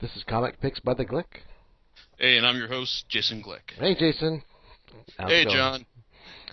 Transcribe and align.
This 0.00 0.16
is 0.16 0.24
Comic 0.24 0.58
Picks 0.62 0.80
by 0.80 0.94
the 0.94 1.04
Glick. 1.04 1.26
Hey, 2.16 2.38
and 2.38 2.46
I'm 2.46 2.56
your 2.56 2.68
host, 2.68 3.04
Jason 3.10 3.42
Glick. 3.42 3.78
Hey, 3.78 3.94
Jason. 3.94 4.42
How's 5.18 5.30
hey. 5.30 5.44
John. 5.44 5.84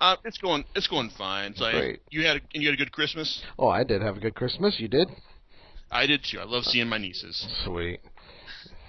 Uh, 0.01 0.17
it's 0.25 0.37
going. 0.37 0.65
It's 0.75 0.87
going 0.87 1.09
fine. 1.17 1.53
Like 1.57 1.73
Great. 1.73 2.01
you 2.09 2.25
had 2.25 2.37
a, 2.37 2.39
you 2.51 2.67
had 2.67 2.73
a 2.73 2.77
good 2.77 2.91
Christmas. 2.91 3.41
Oh, 3.57 3.69
I 3.69 3.85
did 3.85 4.01
have 4.01 4.17
a 4.17 4.19
good 4.19 4.35
Christmas. 4.35 4.81
You 4.81 4.89
did? 4.89 5.07
I 5.89 6.07
did 6.07 6.25
too. 6.29 6.39
I 6.39 6.43
love 6.43 6.65
seeing 6.65 6.89
my 6.89 6.97
nieces. 6.97 7.47
Sweet. 7.63 8.01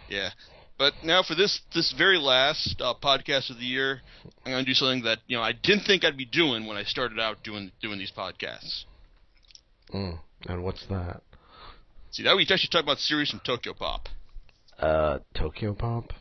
Yeah. 0.09 0.31
But 0.77 0.93
now 1.05 1.23
for 1.23 1.37
this 1.37 1.61
this 1.73 1.95
very 1.97 2.19
last 2.19 2.83
uh, 2.83 2.95
podcast 3.01 3.51
of 3.51 3.59
the 3.59 3.65
year, 3.65 4.01
I'm 4.45 4.53
going 4.53 4.65
to 4.65 4.69
do 4.69 4.75
something 4.75 5.05
that 5.05 5.19
you 5.29 5.37
know 5.37 5.43
I 5.43 5.53
didn't 5.53 5.85
think 5.85 6.05
I'd 6.05 6.17
be 6.17 6.27
doing 6.27 6.67
when 6.67 6.77
I 6.77 6.83
started 6.83 7.21
out 7.21 7.45
doing 7.45 7.71
doing 7.81 8.01
these 8.01 8.13
podcasts. 8.13 8.87
Mm. 9.95 10.19
And 10.49 10.65
what's 10.65 10.85
that? 10.87 11.23
See, 12.11 12.25
that 12.25 12.35
we 12.35 12.43
actually 12.43 12.71
talk 12.73 12.83
about 12.83 12.99
series 12.99 13.31
from 13.31 13.41
Tokyo 13.47 13.73
Pop. 13.73 14.09
Uh, 14.79 15.19
Tokyo 15.35 15.75
Pop. 15.75 16.13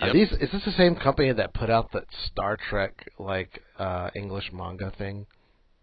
Are 0.00 0.08
Yep. 0.08 0.14
these? 0.14 0.32
Is 0.32 0.50
this 0.52 0.64
the 0.64 0.72
same 0.72 0.94
company 0.96 1.32
that 1.32 1.52
put 1.54 1.70
out 1.70 1.92
that 1.92 2.04
Star 2.26 2.56
Trek 2.56 3.10
like 3.18 3.62
uh 3.78 4.10
English 4.14 4.50
manga 4.52 4.90
thing? 4.90 5.26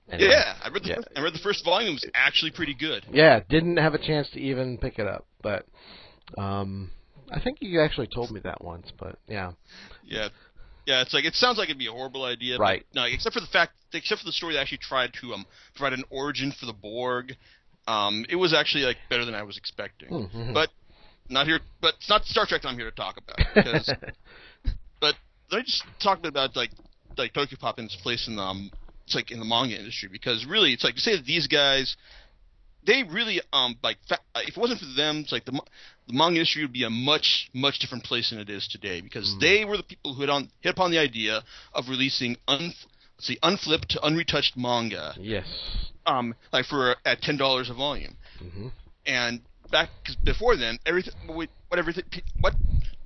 Anyway. 0.10 0.30
Yeah, 0.30 0.56
I 0.64 0.70
read 0.70 0.84
the 0.84 0.90
Yeah. 0.90 0.96
first, 0.96 1.08
I 1.16 1.22
read 1.22 1.34
the 1.34 1.40
first 1.40 1.66
volume. 1.66 1.92
It 1.92 1.94
was 2.04 2.12
actually 2.16 2.52
pretty 2.52 2.74
good. 2.74 3.06
Yeah, 3.12 3.42
didn't 3.50 3.78
have 3.78 3.94
a 3.94 3.98
chance 3.98 4.30
to 4.32 4.40
even 4.40 4.78
pick 4.78 5.00
it 5.00 5.08
up, 5.08 5.26
but 5.42 5.66
um, 6.38 6.92
I 7.32 7.40
think 7.40 7.58
you 7.62 7.82
actually 7.82 8.08
told 8.08 8.32
me 8.32 8.40
that 8.42 8.64
once. 8.64 8.92
But 8.98 9.20
yeah, 9.28 9.52
Yeah, 10.04 10.30
yeah. 10.86 11.02
It's 11.02 11.14
like 11.14 11.26
it 11.26 11.36
sounds 11.36 11.58
like 11.58 11.68
it'd 11.70 11.78
be 11.78 11.88
a 11.88 11.92
horrible 11.92 12.24
idea, 12.24 12.58
Right. 12.58 12.86
But 12.94 13.00
no, 13.02 13.06
except 13.06 13.34
for 13.34 13.42
the 13.42 13.48
fact, 13.48 13.74
except 13.94 14.22
for 14.22 14.26
the 14.26 14.32
story 14.32 14.54
that 14.54 14.62
actually 14.62 14.80
tried 14.80 15.14
to 15.22 15.34
um 15.34 15.46
provide 15.76 15.94
an 15.94 16.06
origin 16.10 16.52
for 16.60 16.66
the 16.68 16.74
Borg. 16.74 17.36
Um, 17.88 18.26
it 18.30 18.36
was 18.36 18.54
actually 18.54 18.84
like 18.84 18.98
better 19.10 19.26
than 19.26 19.36
I 19.36 19.44
was 19.44 19.58
expecting. 19.58 20.10
Mhm. 20.10 20.54
But 20.54 20.70
not 21.30 21.48
here. 21.48 21.60
But 21.82 21.96
it's 21.96 22.10
not 22.10 22.26
Star 22.26 22.46
Trek 22.46 22.62
that 22.62 22.68
I'm 22.68 22.76
here 22.76 22.90
to 22.90 22.96
talk 22.96 23.18
about. 23.18 23.38
Because, 23.56 23.94
but 25.02 25.16
let 25.52 25.60
me 25.60 25.64
just 25.64 25.84
talk 26.02 26.20
a 26.20 26.22
bit 26.22 26.30
about 26.30 26.56
like 26.56 26.72
like 27.18 27.34
Tokyo 27.34 27.58
Pop 27.60 27.78
and 27.80 27.86
its 27.86 27.96
place 27.96 28.28
in 28.28 28.36
the 28.36 28.42
um, 28.42 28.72
it's 29.06 29.16
like 29.16 29.32
in 29.32 29.40
the 29.40 29.46
manga 29.46 29.78
industry 29.78 30.10
because 30.12 30.46
really 30.46 30.74
it's 30.74 30.84
like 30.84 30.96
to 30.96 31.02
say 31.02 31.16
that 31.16 31.26
these 31.26 31.48
guys 31.48 31.96
they 32.86 33.04
really 33.04 33.42
um 33.54 33.78
like 33.82 33.98
fa- 34.08 34.20
if 34.36 34.50
it 34.50 34.60
wasn't 34.60 34.80
for 34.80 34.86
them 34.96 35.20
it's 35.20 35.32
like 35.32 35.46
the 35.46 35.52
the 36.08 36.14
manga 36.14 36.36
industry 36.36 36.62
would 36.64 36.74
be 36.74 36.84
a 36.84 36.90
much 36.90 37.50
much 37.54 37.80
different 37.80 38.04
place 38.04 38.30
than 38.30 38.40
it 38.40 38.50
is 38.50 38.68
today 38.68 39.00
because 39.02 39.34
Mm. 39.36 39.40
they 39.40 39.66
were 39.66 39.78
the 39.78 39.84
people 39.84 40.14
who 40.14 40.22
had 40.22 40.30
on 40.30 40.50
hit 40.62 40.72
upon 40.72 40.92
the 40.92 40.98
idea 40.98 41.42
of 41.74 41.88
releasing 41.90 42.36
un 42.48 42.74
let's 43.16 43.28
see 43.28 43.38
unflipped 43.44 43.98
unretouched 44.04 44.58
manga 44.58 45.16
yes. 45.20 45.46
um 46.06 46.36
like 46.52 46.66
for 46.66 46.96
at 47.06 47.22
ten 47.22 47.38
dollars 47.38 47.70
a 47.70 47.74
volume 47.74 48.16
hmm 48.40 48.68
and 49.06 49.42
back 49.72 49.90
cause 50.06 50.16
before 50.24 50.56
then, 50.58 50.80
everything 50.86 51.14
what 51.26 51.50
what 51.70 51.80
everything 51.80 52.04
what 52.42 52.56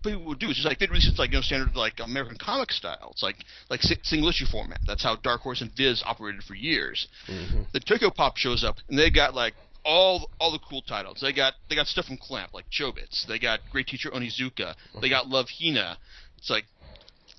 people 0.03 0.23
would 0.25 0.39
do 0.39 0.49
is 0.49 0.55
just 0.55 0.67
like 0.67 0.79
they'd 0.79 0.89
release 0.89 1.07
it 1.07 1.19
like 1.19 1.31
you 1.31 1.37
know 1.37 1.41
standard 1.41 1.75
like 1.75 1.99
American 1.99 2.37
comic 2.37 2.71
style. 2.71 3.09
It's 3.11 3.23
like 3.23 3.37
like 3.69 3.81
single 3.81 4.29
issue 4.29 4.45
format. 4.45 4.79
That's 4.87 5.03
how 5.03 5.15
Dark 5.15 5.41
Horse 5.41 5.61
and 5.61 5.71
Viz 5.75 6.03
operated 6.05 6.43
for 6.43 6.55
years. 6.55 7.07
hmm 7.27 7.63
The 7.73 7.79
Tokyo 7.79 8.09
Pop 8.09 8.37
shows 8.37 8.63
up 8.63 8.77
and 8.89 8.97
they 8.97 9.09
got 9.09 9.33
like 9.33 9.53
all 9.83 10.29
all 10.39 10.51
the 10.51 10.59
cool 10.59 10.81
titles. 10.81 11.19
They 11.21 11.33
got 11.33 11.53
they 11.69 11.75
got 11.75 11.87
stuff 11.87 12.05
from 12.05 12.17
Clamp 12.17 12.53
like 12.53 12.65
Chobits. 12.71 13.25
They 13.27 13.39
got 13.39 13.59
Great 13.71 13.87
Teacher 13.87 14.09
Onizuka. 14.09 14.75
They 15.01 15.09
got 15.09 15.27
Love 15.27 15.47
Hina. 15.59 15.97
It's 16.37 16.49
like 16.49 16.65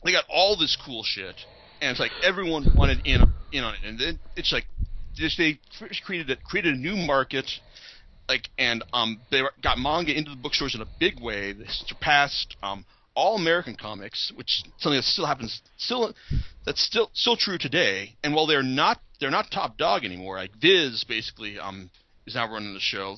they 0.04 0.12
got 0.12 0.24
all 0.28 0.56
this 0.56 0.76
cool 0.84 1.02
shit, 1.04 1.36
and 1.80 1.90
it's 1.90 2.00
like 2.00 2.12
everyone 2.22 2.74
wanted 2.76 3.00
in 3.04 3.22
in 3.52 3.64
on 3.64 3.74
it. 3.74 3.80
And 3.84 3.98
then 3.98 4.18
it's 4.36 4.52
like 4.52 4.66
just 5.14 5.38
they 5.38 5.58
first 5.78 6.02
created 6.04 6.30
a, 6.30 6.36
created 6.36 6.74
a 6.74 6.78
new 6.78 6.96
market, 6.96 7.50
like 8.33 8.48
and 8.58 8.83
um 8.92 9.20
they 9.30 9.42
got 9.62 9.78
manga 9.78 10.16
into 10.16 10.30
the 10.30 10.36
bookstores 10.36 10.75
in 10.75 10.80
a 10.80 10.88
big 10.98 11.20
way. 11.20 11.52
They 11.52 11.66
surpassed 11.69 12.56
um 12.62 12.84
all 13.14 13.36
American 13.36 13.77
comics, 13.77 14.33
which 14.34 14.47
is 14.47 14.64
something 14.78 14.97
that 14.98 15.05
still 15.05 15.27
happens 15.27 15.61
still 15.77 16.14
that's 16.64 16.83
still 16.83 17.11
still 17.12 17.36
true 17.36 17.58
today. 17.58 18.16
And 18.24 18.34
while 18.34 18.47
they're 18.47 18.62
not 18.62 19.01
they're 19.20 19.30
not 19.30 19.51
top 19.51 19.77
dog 19.77 20.05
anymore, 20.05 20.36
like 20.36 20.52
Viz 20.61 21.05
basically 21.05 21.58
um 21.58 21.90
is 22.27 22.34
now 22.34 22.51
running 22.51 22.74
the 22.74 22.80
show. 22.80 23.17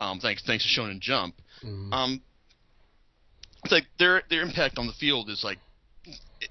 Um, 0.00 0.20
thanks 0.20 0.42
thanks 0.46 0.64
to 0.64 0.80
Shonen 0.80 1.00
Jump. 1.00 1.34
hmm 1.60 1.92
Um, 1.92 2.22
it's 3.64 3.72
like 3.72 3.86
their 3.98 4.22
their 4.30 4.42
impact 4.42 4.78
on 4.78 4.86
the 4.86 4.92
field 4.92 5.28
is 5.30 5.42
like 5.44 5.58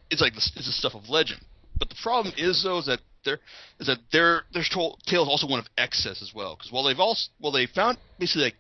it's 0.09 0.22
like 0.22 0.34
the, 0.34 0.52
it's 0.56 0.68
the 0.68 0.74
stuff 0.74 0.96
of 0.96 1.09
legend. 1.09 1.41
But 1.78 1.90
the 1.90 2.00
problem 2.02 2.34
is 2.38 2.64
though 2.64 2.80
is 2.80 2.85
that 2.85 3.00
their 3.24 3.40
is 3.80 3.88
that 3.88 4.00
their 4.12 4.44
their 4.54 4.64
tale 4.64 4.98
tale 5.06 5.24
is 5.24 5.30
also 5.30 5.48
one 5.48 5.59
of 5.59 5.68
excess 5.78 6.22
as 6.22 6.32
well. 6.34 6.56
Because 6.56 6.72
while 6.72 6.84
they've 6.84 7.00
also 7.00 7.30
well 7.40 7.52
they 7.52 7.66
found 7.66 7.98
basically 8.20 8.44
like 8.44 8.56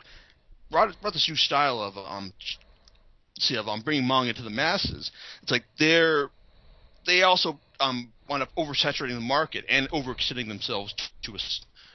brought 0.69 0.99
brought 1.01 1.13
this 1.13 1.27
new 1.29 1.35
style 1.35 1.79
of 1.79 1.97
um 1.97 2.33
see 3.39 3.55
of 3.55 3.67
um 3.67 3.81
bringing 3.81 4.07
manga 4.07 4.33
to 4.33 4.41
the 4.41 4.49
masses. 4.49 5.11
It's 5.41 5.51
like 5.51 5.63
they're 5.79 6.29
they 7.05 7.23
also 7.23 7.59
um 7.79 8.11
wind 8.29 8.43
up 8.43 8.49
oversaturating 8.57 9.15
the 9.15 9.19
market 9.19 9.65
and 9.69 9.89
overextending 9.89 10.47
themselves 10.47 10.93
to 11.23 11.35
a 11.35 11.39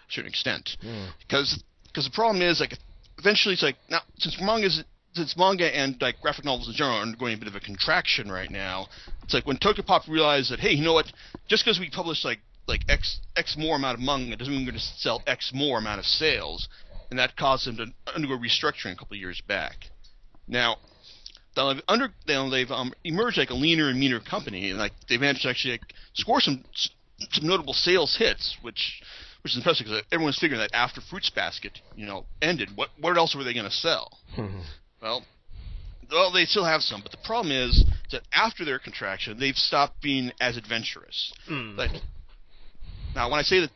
certain 0.08 0.28
extent 0.28 0.76
Mm. 0.84 1.08
because 1.26 1.62
because 1.86 2.04
the 2.04 2.10
problem 2.10 2.42
is 2.42 2.60
like 2.60 2.74
eventually 3.18 3.54
it's 3.54 3.62
like 3.62 3.76
now 3.88 4.00
since 4.18 4.36
manga 4.40 4.66
is 4.66 4.84
since 5.14 5.36
manga 5.36 5.74
and 5.74 6.00
like 6.00 6.20
graphic 6.20 6.44
novels 6.44 6.68
in 6.68 6.74
general 6.74 6.98
are 6.98 7.02
undergoing 7.02 7.34
a 7.34 7.38
bit 7.38 7.48
of 7.48 7.54
a 7.54 7.60
contraction 7.60 8.30
right 8.30 8.50
now 8.50 8.86
it's 9.22 9.34
like 9.34 9.46
when 9.46 9.56
Tokyopop 9.56 10.06
realized 10.08 10.52
that 10.52 10.60
hey 10.60 10.70
you 10.72 10.84
know 10.84 10.92
what 10.92 11.10
just 11.48 11.64
because 11.64 11.80
we 11.80 11.90
publish 11.90 12.24
like 12.24 12.38
like 12.66 12.82
x 12.88 13.20
x 13.36 13.56
more 13.58 13.76
amount 13.76 13.98
of 13.98 14.04
manga 14.04 14.32
it 14.32 14.38
doesn't 14.38 14.52
mean 14.52 14.64
we're 14.64 14.72
going 14.72 14.80
to 14.80 14.98
sell 14.98 15.22
x 15.26 15.52
more 15.54 15.78
amount 15.78 15.98
of 15.98 16.04
sales 16.04 16.68
and 17.10 17.18
that 17.18 17.36
caused 17.36 17.66
them 17.66 17.76
to 17.76 17.86
undergo 18.14 18.36
restructuring 18.36 18.92
a 18.92 18.96
couple 18.96 19.14
of 19.14 19.20
years 19.20 19.40
back 19.46 19.76
now 20.48 20.76
they've 21.54 21.82
under 21.88 22.12
they've 22.26 22.70
um, 22.70 22.92
emerged 23.04 23.38
like 23.38 23.50
a 23.50 23.54
leaner 23.54 23.88
and 23.88 23.98
meaner 23.98 24.20
company 24.20 24.70
and 24.70 24.78
like 24.78 24.92
they've 25.08 25.20
managed 25.20 25.42
to 25.42 25.48
actually 25.48 25.72
like, 25.72 25.92
score 26.14 26.40
some 26.40 26.64
some 27.32 27.46
notable 27.46 27.72
sales 27.72 28.16
hits 28.18 28.56
which 28.62 29.00
which 29.46 29.52
is 29.52 29.58
impressive 29.58 29.86
because 29.86 30.02
everyone's 30.10 30.36
figuring 30.40 30.58
that 30.58 30.74
after 30.74 31.00
Fruits 31.00 31.30
Basket, 31.30 31.78
you 31.94 32.04
know, 32.04 32.26
ended, 32.42 32.70
what 32.74 32.88
what 32.98 33.16
else 33.16 33.32
were 33.32 33.44
they 33.44 33.54
going 33.54 33.64
to 33.64 33.70
sell? 33.70 34.18
Mhm. 34.36 34.64
Well, 35.00 35.24
well, 36.10 36.32
they 36.32 36.46
still 36.46 36.64
have 36.64 36.82
some, 36.82 37.00
but 37.00 37.12
the 37.12 37.18
problem 37.18 37.52
is 37.52 37.84
that 38.10 38.22
after 38.32 38.64
their 38.64 38.80
contraction, 38.80 39.38
they've 39.38 39.54
stopped 39.54 40.02
being 40.02 40.32
as 40.40 40.56
adventurous. 40.56 41.32
Mm. 41.48 41.76
Like 41.76 41.92
now, 43.16 43.30
when 43.30 43.40
I 43.40 43.42
say 43.42 43.60
that, 43.60 43.70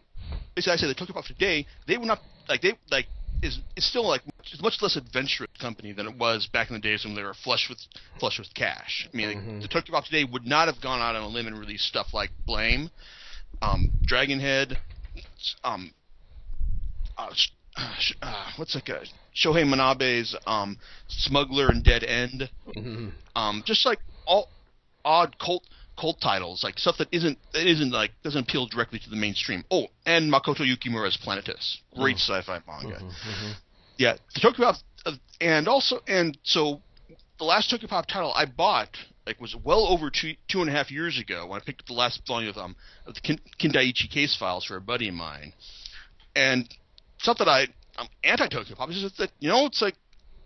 basically, 0.55 0.75
I 0.75 0.77
say 0.77 0.87
that 0.87 0.97
Tokyo 0.99 1.15
Pop 1.15 1.25
today, 1.25 1.67
they 1.89 1.97
were 1.97 2.05
not 2.05 2.21
like 2.49 2.61
they 2.61 2.75
like 2.91 3.07
is 3.43 3.59
it's 3.75 3.87
still 3.87 4.07
like 4.07 4.21
it's 4.53 4.63
much 4.63 4.75
less 4.83 4.97
adventurous 4.97 5.49
company 5.59 5.93
than 5.93 6.07
it 6.07 6.17
was 6.19 6.47
back 6.53 6.69
in 6.69 6.75
the 6.75 6.81
days 6.81 7.05
when 7.05 7.15
they 7.15 7.23
were 7.23 7.33
flush 7.33 7.69
with 7.71 7.79
flush 8.19 8.39
with 8.39 8.53
cash. 8.55 9.09
I 9.13 9.17
mean, 9.17 9.29
like, 9.29 9.39
Mhm. 9.39 9.63
the 9.63 9.69
Tokyo 9.69 9.95
Pop 9.95 10.05
today 10.05 10.25
would 10.25 10.47
not 10.47 10.69
have 10.69 10.81
gone 10.83 11.01
out 11.01 11.17
on 11.17 11.23
a 11.23 11.29
limb 11.29 11.47
and 11.47 11.59
released 11.59 11.87
stuff 11.87 12.13
like 12.13 12.31
Blame, 12.47 12.91
um, 13.63 13.91
Dragonhead, 14.07 14.77
um, 15.65 15.95
uh, 17.17 17.33
sh- 17.33 17.49
uh, 17.77 17.95
sh- 17.99 18.13
uh, 18.21 18.53
what's 18.57 18.75
like 18.75 18.91
a 18.91 19.03
Shohei 19.35 19.67
Manabe's 19.67 20.37
um, 20.47 20.77
Smuggler 21.09 21.71
and 21.71 21.83
Dead 21.83 22.05
End, 22.05 22.51
Mhm. 22.77 23.13
um, 23.37 23.63
just 23.65 23.87
like 23.87 24.01
all 24.27 24.51
odd 25.05 25.39
cult 25.39 25.65
cult 26.01 26.21
titles, 26.21 26.65
like 26.65 26.79
stuff 26.79 26.97
that 26.99 27.09
isn't 27.13 27.39
that 27.53 27.67
isn't 27.67 27.91
like 27.91 28.13
doesn't 28.23 28.49
appeal 28.49 28.67
directly 28.67 28.99
to 28.99 29.11
the 29.11 29.17
mainstream. 29.17 29.65
Oh, 29.71 29.89
and 30.07 30.33
Makoto 30.33 30.61
Yukimura's 30.61 31.17
Planetes, 31.17 31.79
great 31.95 32.17
sci-fi 32.17 32.61
manga. 32.67 32.97
Mhm. 32.97 33.11
Mhm. 33.11 33.55
Yeah, 33.99 34.17
the 34.35 34.41
Tokyo 34.41 34.65
Pop, 34.67 34.77
uh, 35.05 35.13
and 35.41 35.69
also 35.69 36.03
and 36.07 36.39
so 36.43 36.81
the 37.39 37.45
last 37.45 37.71
Tokyo 37.71 37.89
Pop 37.89 38.07
title 38.07 38.33
I 38.35 38.47
bought 38.47 38.97
like 39.27 39.41
was 39.41 39.55
well 39.55 39.87
over 39.87 40.11
two 40.11 40.37
two 40.49 40.61
and 40.63 40.71
a 40.71 40.73
half 40.73 40.91
years 40.91 41.19
ago 41.19 41.47
when 41.47 41.61
I 41.61 41.65
picked 41.65 41.83
up 41.83 41.87
the 41.87 41.93
last 41.93 42.27
volume 42.27 42.51
of 42.51 42.57
um 42.57 42.77
of 43.07 43.15
the 43.15 43.21
Kin- 43.21 43.41
Kindaichi 43.59 44.11
case 44.11 44.35
files 44.37 44.65
for 44.65 44.77
a 44.77 44.81
buddy 44.81 45.09
of 45.09 45.15
mine, 45.15 45.53
and 46.35 46.63
it's 47.19 47.27
not 47.27 47.39
that 47.39 47.49
I 47.49 47.69
I'm 47.99 48.09
anti 48.25 48.49
Tokyo 48.49 48.75
Pop. 48.77 48.89
It's 48.89 49.01
just 49.01 49.19
that 49.19 49.31
you 49.39 49.49
know 49.51 49.67
it's 49.67 49.83
like 49.83 49.97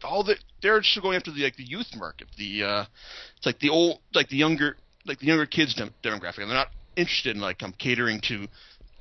all 0.03 0.25
the 0.25 0.37
they're 0.60 0.81
just 0.81 1.00
going 1.00 1.16
after 1.16 1.31
the 1.31 1.44
like 1.44 1.56
the 1.56 1.64
youth 1.64 1.94
market. 1.94 2.28
The 2.37 2.64
uh, 2.64 2.84
it's 3.37 3.46
like 3.46 3.61
the 3.61 3.70
old 3.70 4.00
like 4.12 4.28
the 4.28 4.37
younger 4.37 4.76
like 5.06 5.18
the 5.18 5.26
younger 5.26 5.46
kids 5.46 5.74
dem- 5.74 5.94
demographic, 6.02 6.38
and 6.38 6.50
they're 6.50 6.56
not 6.56 6.70
interested 6.96 7.34
in 7.34 7.42
like 7.42 7.62
um 7.62 7.74
catering 7.78 8.20
to 8.20 8.46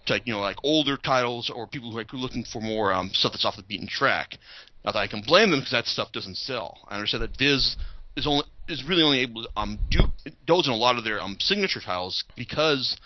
to 0.05 0.13
like 0.13 0.25
you 0.25 0.33
know 0.33 0.39
like 0.39 0.57
older 0.63 0.97
titles 0.97 1.49
or 1.53 1.67
people 1.67 1.91
who 1.91 1.97
are 1.97 2.01
like, 2.01 2.13
looking 2.13 2.43
for 2.43 2.61
more 2.61 2.93
um 2.93 3.09
stuff 3.13 3.31
that's 3.31 3.45
off 3.45 3.55
the 3.55 3.63
beaten 3.63 3.87
track. 3.87 4.37
Not 4.83 4.93
that 4.93 4.99
I 4.99 5.07
can 5.07 5.21
blame 5.21 5.51
them 5.51 5.59
because 5.59 5.71
that 5.71 5.85
stuff 5.85 6.11
doesn't 6.11 6.37
sell. 6.37 6.79
I 6.89 6.95
understand 6.95 7.23
that 7.23 7.37
Viz 7.37 7.77
is 8.15 8.27
only 8.27 8.43
is 8.67 8.83
really 8.87 9.03
only 9.03 9.19
able 9.19 9.43
to 9.43 9.49
um 9.55 9.79
do 9.89 9.99
indulge 10.25 10.67
in 10.67 10.73
a 10.73 10.77
lot 10.77 10.97
of 10.97 11.03
their 11.03 11.21
um 11.21 11.37
signature 11.39 11.79
titles 11.79 12.23
because 12.35 12.97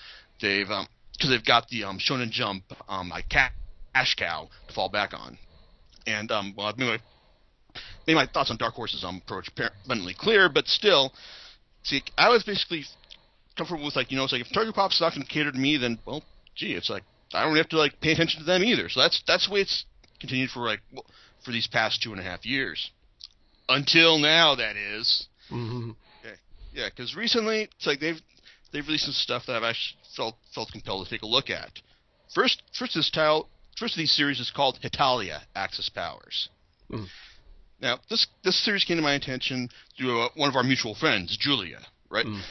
they've 0.41 0.69
um 0.69 0.87
because 1.13 1.29
they've 1.29 1.45
got 1.45 1.67
the 1.69 1.83
um 1.83 1.99
Shonen 1.99 2.31
Jump 2.31 2.63
um 2.89 3.09
like 3.09 3.29
ca- 3.29 3.51
cash 3.93 4.15
cow 4.15 4.49
to 4.67 4.73
fall 4.73 4.89
back 4.89 5.13
on. 5.13 5.37
And 6.05 6.31
um 6.31 6.53
well 6.57 6.73
maybe 6.77 6.91
my, 6.91 6.99
maybe 8.07 8.15
my 8.15 8.27
thoughts 8.27 8.49
on 8.49 8.57
Dark 8.57 8.73
Horse's 8.73 9.03
um 9.03 9.21
approach 9.23 9.49
are 9.59 9.69
abundantly 9.85 10.15
clear, 10.17 10.49
but 10.49 10.67
still, 10.67 11.13
see 11.87 12.03
I 12.17 12.29
was 12.29 12.43
basically 12.43 12.83
comfortable 13.57 13.85
with 13.85 13.95
like 13.95 14.11
you 14.11 14.17
know 14.17 14.23
it's 14.23 14.33
like 14.33 14.41
if 14.41 14.53
Target 14.53 14.75
Pop's 14.75 15.01
not 15.01 15.13
going 15.13 15.25
to 15.25 15.31
cater 15.31 15.51
to 15.51 15.57
me, 15.57 15.77
then 15.77 15.99
well 16.05 16.23
gee 16.55 16.73
it's 16.73 16.89
like 16.89 17.03
I 17.33 17.43
don't 17.43 17.55
have 17.57 17.69
to 17.69 17.77
like 17.77 17.99
pay 18.01 18.11
attention 18.13 18.39
to 18.39 18.45
them 18.45 18.63
either. 18.63 18.89
So 18.89 19.01
that's 19.01 19.21
that's 19.27 19.47
the 19.47 19.53
way 19.53 19.61
it's 19.61 19.85
continued 20.19 20.49
for 20.51 20.61
like 20.61 20.81
well, 20.93 21.05
for 21.43 21.51
these 21.51 21.67
past 21.67 22.01
two 22.01 22.11
and 22.11 22.19
a 22.19 22.23
half 22.23 22.45
years. 22.45 22.91
until 23.69 24.17
now, 24.19 24.55
that 24.55 24.75
is. 24.75 25.27
hmm 25.49 25.91
Yeah, 26.73 26.89
because 26.89 27.15
recently 27.15 27.69
it's 27.75 27.87
like 27.87 27.99
they've 27.99 28.19
they've 28.71 28.85
released 28.85 29.05
some 29.05 29.13
stuff 29.13 29.45
that 29.47 29.55
I've 29.55 29.63
actually 29.63 29.97
felt 30.15 30.35
felt 30.53 30.71
compelled 30.71 31.05
to 31.05 31.09
take 31.09 31.23
a 31.23 31.27
look 31.27 31.49
at. 31.49 31.71
First, 32.33 32.61
first 32.77 32.93
this 32.95 33.09
tile, 33.09 33.49
first 33.79 33.93
of 33.95 33.97
these 33.97 34.11
series 34.11 34.39
is 34.39 34.51
called 34.51 34.79
Hetalia: 34.83 35.41
Axis 35.55 35.89
Powers. 35.89 36.49
Mm. 36.91 37.07
Now, 37.81 37.99
this 38.09 38.27
this 38.43 38.63
series 38.63 38.83
came 38.83 38.97
to 38.97 39.03
my 39.03 39.13
attention 39.13 39.69
through 39.97 40.21
uh, 40.21 40.29
one 40.35 40.49
of 40.49 40.55
our 40.55 40.63
mutual 40.63 40.95
friends, 40.95 41.37
Julia. 41.39 41.79
Right? 42.09 42.25
Mm. 42.25 42.41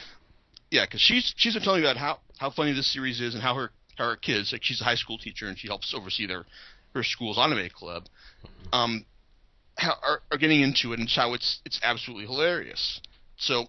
Yeah, 0.71 0.85
because 0.85 1.01
she's 1.01 1.33
she's 1.37 1.53
been 1.53 1.63
telling 1.63 1.81
me 1.81 1.87
about 1.87 1.97
how 1.97 2.19
how 2.37 2.49
funny 2.49 2.73
this 2.73 2.91
series 2.91 3.19
is 3.19 3.33
and 3.33 3.43
how 3.43 3.55
her 3.55 3.71
how 3.97 4.09
her 4.09 4.15
kids 4.15 4.51
like 4.51 4.63
she's 4.63 4.81
a 4.81 4.83
high 4.83 4.95
school 4.95 5.17
teacher 5.17 5.47
and 5.47 5.57
she 5.57 5.67
helps 5.67 5.93
oversee 5.93 6.27
their 6.27 6.45
her 6.93 7.03
school's 7.03 7.37
anime 7.37 7.69
club. 7.69 8.03
Um, 8.71 9.05
how, 9.77 9.93
are, 10.01 10.21
are 10.31 10.37
getting 10.37 10.61
into 10.61 10.93
it 10.93 10.99
and 10.99 11.09
how 11.13 11.33
it's 11.33 11.59
it's 11.65 11.79
absolutely 11.83 12.25
hilarious. 12.25 13.01
So 13.37 13.67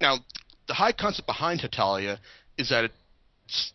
now 0.00 0.18
the 0.66 0.74
high 0.74 0.92
concept 0.92 1.26
behind 1.26 1.60
Hetalia 1.60 2.18
is 2.56 2.68
that 2.70 2.84
it's 2.84 3.72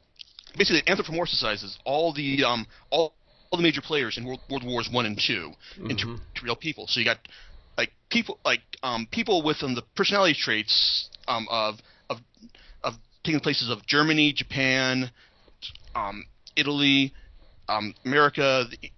basically 0.57 0.79
it 0.79 0.85
anthropomorphizes 0.85 1.77
all 1.83 2.13
the 2.13 2.43
um 2.43 2.67
all, 2.89 3.13
all 3.53 3.57
the 3.57 3.63
major 3.63 3.81
players 3.81 4.17
in 4.17 4.25
World, 4.25 4.41
World 4.49 4.65
Wars 4.65 4.89
One 4.91 5.05
and 5.05 5.19
2 5.19 5.53
into 5.87 6.07
Mhm. 6.07 6.19
to 6.35 6.43
real 6.43 6.55
people. 6.55 6.87
So 6.87 6.99
you 6.99 7.05
got 7.05 7.19
like 7.77 7.93
people 8.09 8.39
like 8.43 8.61
um 8.81 9.05
people 9.11 9.43
with 9.43 9.61
um, 9.61 9.75
the 9.75 9.83
personality 9.95 10.33
traits 10.33 11.07
um 11.27 11.47
of 11.51 11.79
of 12.09 12.19
of 12.83 12.95
taking 13.23 13.39
places 13.39 13.69
of 13.69 13.85
Germany, 13.85 14.33
Japan, 14.33 15.11
um 15.93 16.25
Italy, 16.55 17.13
um 17.69 17.93
America, 18.05 18.65
the, 18.71 18.91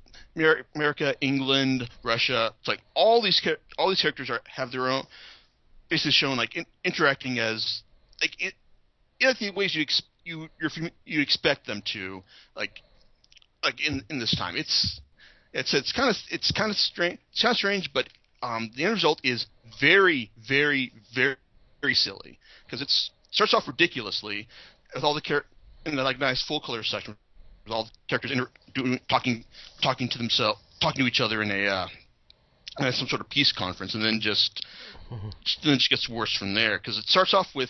America, 0.73 1.15
England, 1.19 1.89
Russia. 2.01 2.53
It's 2.59 2.67
like 2.69 2.79
all 2.93 3.21
these 3.21 3.45
all 3.77 3.89
these 3.89 4.01
characters 4.01 4.29
are 4.29 4.41
have 4.47 4.71
their 4.71 4.89
own 4.89 5.03
basically 5.89 6.11
shown 6.13 6.37
like 6.37 6.55
in, 6.55 6.65
interacting 6.85 7.39
as 7.39 7.83
like 8.21 8.41
in, 8.41 8.51
in 9.19 9.35
the 9.37 9.51
ways 9.51 9.75
you 9.75 9.81
ex- 9.81 10.01
you 10.23 10.47
you 11.05 11.21
expect 11.21 11.67
them 11.67 11.81
to 11.93 12.23
like 12.55 12.81
like 13.65 13.85
in 13.85 14.01
in 14.09 14.19
this 14.19 14.35
time. 14.37 14.55
It's 14.55 15.01
it's 15.53 15.73
it's 15.73 15.91
kind 15.91 16.09
of 16.09 16.15
it's 16.29 16.51
kind 16.51 16.71
of 16.71 16.77
strange. 16.77 17.19
It's 17.31 17.41
kind 17.41 17.51
of 17.51 17.57
strange, 17.57 17.89
but 17.93 18.07
um, 18.41 18.71
the 18.77 18.85
end 18.85 18.93
result 18.93 19.19
is 19.23 19.47
very 19.81 20.31
very 20.47 20.93
very 21.13 21.35
very 21.81 21.93
silly 21.93 22.39
because 22.65 22.81
it 22.81 22.91
starts 23.31 23.53
off 23.53 23.67
ridiculously 23.67 24.47
with 24.93 25.03
all 25.03 25.13
the 25.13 25.21
char- 25.21 25.45
in 25.85 25.95
the 25.95 26.03
like 26.03 26.19
nice 26.19 26.43
full 26.45 26.61
color 26.61 26.83
section 26.83 27.17
with 27.65 27.73
all 27.73 27.85
the 27.85 27.91
characters 28.07 28.31
inter- 28.31 28.49
doing 28.73 28.99
talking 29.09 29.43
talking 29.81 30.07
to 30.07 30.17
themselves 30.17 30.59
talking 30.81 31.03
to 31.03 31.07
each 31.07 31.19
other 31.19 31.41
in 31.41 31.51
a 31.51 31.65
uh, 31.65 31.87
uh, 32.77 32.91
some 32.91 33.07
sort 33.07 33.21
of 33.21 33.29
peace 33.29 33.53
conference, 33.57 33.95
and 33.95 34.03
then 34.03 34.19
just 34.21 34.65
then 35.63 35.73
it 35.73 35.77
just 35.77 35.89
gets 35.89 36.09
worse 36.09 36.35
from 36.37 36.53
there 36.53 36.77
because 36.77 36.97
it 36.97 37.05
starts 37.05 37.33
off 37.33 37.47
with 37.55 37.69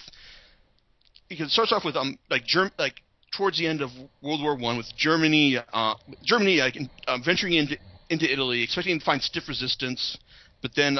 because 1.30 1.48
it 1.48 1.52
starts 1.52 1.72
off 1.72 1.86
with 1.86 1.96
um 1.96 2.18
like 2.30 2.46
Germ 2.46 2.72
like 2.78 2.96
towards 3.38 3.58
the 3.58 3.68
end 3.68 3.82
of 3.82 3.92
World 4.22 4.42
War 4.42 4.56
One 4.56 4.78
with 4.78 4.88
Germany 4.96 5.58
uh 5.74 5.96
Germany 6.24 6.62
uh, 6.62 7.18
venturing 7.24 7.54
into 7.54 7.78
into 8.10 8.32
Italy 8.32 8.64
expecting 8.64 9.00
to 9.00 9.06
find 9.06 9.22
stiff 9.22 9.48
resistance, 9.48 10.18
but 10.62 10.72
then 10.76 11.00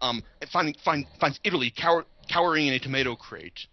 um 0.00 0.22
finding 0.52 0.74
find 0.84 1.06
finds 1.20 1.38
Italy 1.44 1.72
cower, 1.76 2.04
cowering 2.30 2.68
in 2.68 2.74
a 2.74 2.78
tomato 2.78 3.16
crate, 3.16 3.66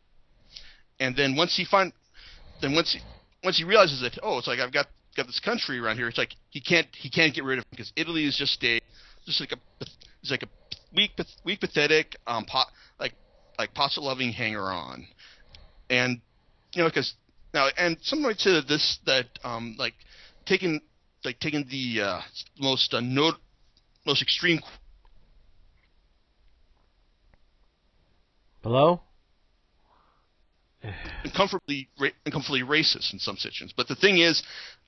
and 1.00 1.16
then 1.16 1.36
once 1.36 1.56
he 1.56 1.66
find 1.66 1.94
then 2.62 2.74
once 2.74 2.94
he 2.94 3.00
once 3.44 3.58
he 3.58 3.64
realizes 3.64 4.02
that 4.02 4.18
oh 4.24 4.38
it's 4.38 4.48
like 4.48 4.60
I've 4.60 4.74
got 4.74 4.88
got 5.16 5.28
this 5.28 5.40
country 5.40 5.80
around 5.80 5.96
here 5.98 6.10
it's 6.10 6.18
like 6.18 6.36
he 6.50 6.60
can't 6.60 6.88
he 6.94 7.10
can't 7.10 7.34
get 7.34 7.44
rid 7.44 7.60
of 7.60 7.64
it 7.64 7.72
because 7.72 7.94
Italy 7.96 8.26
is 8.26 8.36
just 8.36 8.64
a 8.64 8.82
just 9.26 9.40
like 9.40 9.52
a 9.52 9.58
it's 10.22 10.32
like 10.32 10.44
a 10.44 10.48
weak 10.96 11.12
weak 11.44 11.60
pathetic 11.60 12.16
um 12.28 12.46
pot 12.46 12.68
like 13.00 13.14
like 13.58 13.74
pasta 13.74 14.02
loving 14.02 14.32
hanger 14.32 14.72
on. 14.72 15.08
And 15.90 16.22
you 16.74 16.82
know 16.82 16.90
because 16.90 17.14
now 17.56 17.68
and 17.78 17.98
some 18.04 18.22
might 18.22 18.40
say 18.40 18.52
that 18.54 18.68
this 18.68 19.00
that 19.08 19.28
um 19.44 19.76
like 19.80 19.96
taking 20.46 20.82
like 21.24 21.40
taking 21.40 21.66
the 21.70 22.02
uh, 22.04 22.22
most 22.60 22.94
uh, 22.94 23.00
note 23.02 23.36
most 24.06 24.22
extreme 24.22 24.60
Hello? 28.64 29.02
and 31.24 31.34
comfortably 31.34 31.90
ra- 32.00 32.10
and 32.26 32.34
comfortably 32.34 32.62
racist 32.62 33.14
in 33.14 33.20
some 33.20 33.36
situations. 33.38 33.74
But 33.76 33.88
the 33.88 33.96
thing 33.96 34.20
is, 34.20 34.44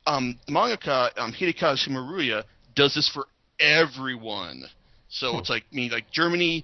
um, 0.05 0.39
the 0.47 0.53
mangaka 0.53 1.11
um, 1.17 1.33
Hidekazu 1.33 1.89
Maruya 1.89 2.43
does 2.75 2.93
this 2.95 3.09
for 3.09 3.27
everyone. 3.59 4.63
So 5.09 5.37
Hmm. 5.37 5.39
it's 5.39 5.49
like 5.49 5.63
I 5.71 5.75
mean, 5.75 5.91
like 5.91 6.11
Germany 6.11 6.63